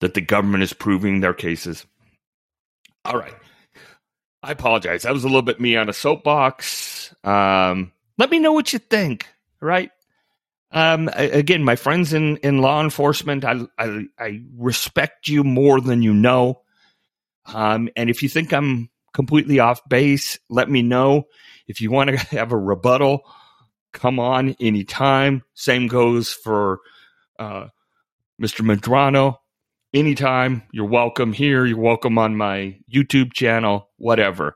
that 0.03 0.15
the 0.15 0.21
government 0.21 0.61
is 0.61 0.74
proving 0.74 1.21
their 1.21 1.34
cases. 1.34 1.86
All 3.05 3.17
right. 3.17 3.34
I 4.44 4.52
apologize. 4.52 5.04
That 5.04 5.14
was 5.14 5.24
a 5.24 5.28
little 5.28 5.41
bit 5.41 5.62
me 5.62 5.78
on 5.78 5.88
a 5.88 5.94
soapbox. 5.94 7.16
Um, 7.24 7.94
let 8.18 8.30
me 8.30 8.39
know 8.39 8.52
what 8.52 8.74
you 8.74 8.80
think, 8.80 9.26
right? 9.62 9.89
Um, 10.72 11.10
again, 11.14 11.64
my 11.64 11.78
friends 11.78 12.14
in, 12.14 12.38
in 12.38 12.58
law 12.58 12.84
enforcement, 12.84 13.46
I, 13.46 13.62
I, 13.80 14.06
I 14.20 14.41
respect 14.58 15.30
you 15.30 15.46
more 15.46 15.80
than 15.80 16.02
you 16.02 16.14
know. 16.14 16.62
Um, 17.46 17.88
and 17.96 18.10
if 18.10 18.22
you 18.22 18.28
think 18.28 18.52
I'm 18.52 18.89
completely 19.14 19.60
off 19.60 19.88
base, 19.88 20.39
let 20.50 20.70
me 20.70 20.82
know. 20.82 21.28
If 21.68 21.80
you 21.80 21.89
want 21.89 22.10
to 22.10 22.18
have 22.36 22.52
a 22.52 22.58
rebuttal, 22.58 23.22
come 23.94 24.20
on 24.20 24.56
anytime. 24.60 25.44
Same 25.54 25.88
goes 25.88 26.34
for 26.34 26.82
uh, 27.39 27.68
Mr. 28.41 28.62
Medrano 28.66 29.38
anytime. 29.94 30.64
You're 30.72 30.88
welcome 30.88 31.34
here. 31.34 31.66
You're 31.66 31.78
welcome 31.80 32.18
on 32.18 32.36
my 32.36 32.78
YouTube 32.91 33.34
channel, 33.34 33.89
whatever. 33.98 34.56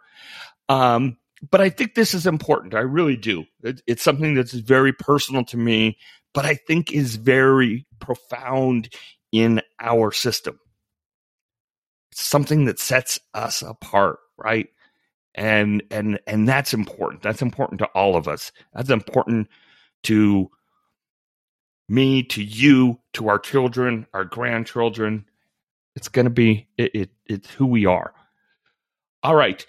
Um, 0.70 1.18
but 1.50 1.62
I 1.62 1.70
think 1.70 1.94
this 1.94 2.14
is 2.14 2.26
important. 2.26 2.74
I 2.74 2.80
really 2.80 3.16
do. 3.16 3.46
It, 3.64 3.82
it's 3.88 4.04
something 4.04 4.34
that's 4.34 4.54
very 4.54 4.94
personal 4.94 5.46
to 5.46 5.58
me, 5.58 5.98
but 6.34 6.46
I 6.46 6.56
think 6.56 6.92
is 6.92 7.16
very 7.16 7.86
profound 8.00 8.90
in 9.32 9.62
our 9.80 10.12
system. 10.12 10.60
It's 12.12 12.22
something 12.24 12.66
that 12.66 12.80
sets 12.80 13.20
us 13.34 13.62
apart, 13.62 14.20
right? 14.38 14.68
And 15.36 15.84
and 15.92 16.20
and 16.26 16.48
that's 16.48 16.74
important. 16.74 17.22
That's 17.22 17.44
important 17.44 17.80
to 17.80 17.86
all 17.88 18.16
of 18.16 18.28
us. 18.28 18.52
That's 18.74 18.90
important 18.90 19.48
to 20.04 20.50
me, 21.90 22.24
to 22.24 22.44
you, 22.44 23.00
to 23.14 23.30
our 23.30 23.40
children, 23.40 24.08
our 24.14 24.26
grandchildren. 24.26 25.26
It's 25.96 26.10
going 26.10 26.26
to 26.26 26.32
be 26.32 26.68
it, 26.78 26.96
it, 26.96 27.10
It's 27.26 27.52
who 27.52 27.66
we 27.66 27.86
are. 27.86 28.14
All 29.24 29.36
right, 29.36 29.66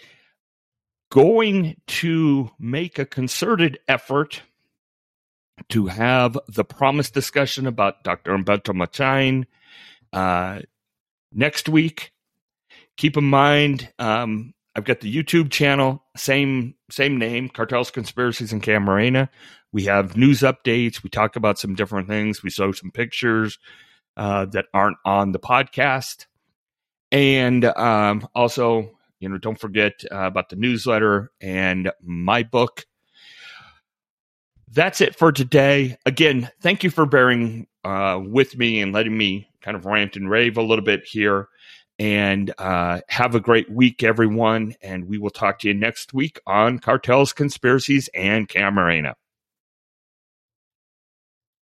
going 1.11 1.75
to 1.87 2.51
make 2.59 2.99
a 2.99 3.05
concerted 3.05 3.79
effort 3.87 4.41
to 5.69 5.87
have 5.87 6.37
the 6.47 6.63
promised 6.63 7.13
discussion 7.13 7.67
about 7.67 8.03
Dr. 8.03 8.31
Humberto 8.31 8.73
Machain 8.73 9.45
uh, 10.13 10.61
next 11.33 11.67
week. 11.67 12.11
Keep 12.97 13.17
in 13.17 13.25
mind, 13.25 13.91
um, 13.99 14.53
I've 14.75 14.83
got 14.85 15.01
the 15.01 15.13
YouTube 15.13 15.51
channel, 15.51 16.03
same 16.15 16.75
same 16.91 17.17
name, 17.17 17.49
Cartels, 17.49 17.91
Conspiracies, 17.91 18.53
and 18.53 18.63
Camarena. 18.63 19.29
We 19.71 19.83
have 19.85 20.17
news 20.17 20.41
updates. 20.41 21.03
We 21.03 21.09
talk 21.09 21.35
about 21.35 21.59
some 21.59 21.75
different 21.75 22.07
things. 22.07 22.41
We 22.41 22.49
show 22.49 22.71
some 22.71 22.91
pictures 22.91 23.59
uh, 24.17 24.45
that 24.47 24.65
aren't 24.73 24.97
on 25.05 25.31
the 25.31 25.39
podcast. 25.39 26.25
And 27.11 27.65
um, 27.65 28.27
also, 28.35 28.97
you 29.19 29.29
know, 29.29 29.37
don't 29.37 29.59
forget 29.59 30.03
uh, 30.11 30.25
about 30.25 30.49
the 30.49 30.55
newsletter 30.55 31.31
and 31.41 31.91
my 32.01 32.43
book. 32.43 32.85
That's 34.71 35.01
it 35.01 35.15
for 35.15 35.31
today. 35.31 35.97
Again, 36.05 36.51
thank 36.61 36.83
you 36.83 36.89
for 36.89 37.05
bearing 37.05 37.67
uh, 37.83 38.19
with 38.23 38.57
me 38.57 38.81
and 38.81 38.93
letting 38.93 39.17
me 39.17 39.49
kind 39.61 39.75
of 39.75 39.85
rant 39.85 40.15
and 40.15 40.29
rave 40.29 40.57
a 40.57 40.61
little 40.61 40.85
bit 40.85 41.05
here. 41.05 41.47
And 41.97 42.53
uh, 42.57 43.01
have 43.09 43.35
a 43.35 43.41
great 43.41 43.69
week, 43.69 44.03
everyone. 44.03 44.75
And 44.81 45.07
we 45.07 45.17
will 45.17 45.31
talk 45.31 45.59
to 45.59 45.67
you 45.67 45.73
next 45.73 46.13
week 46.13 46.39
on 46.47 46.79
Cartels, 46.79 47.33
Conspiracies, 47.35 48.09
and 48.13 48.47
Camarena. 48.47 49.15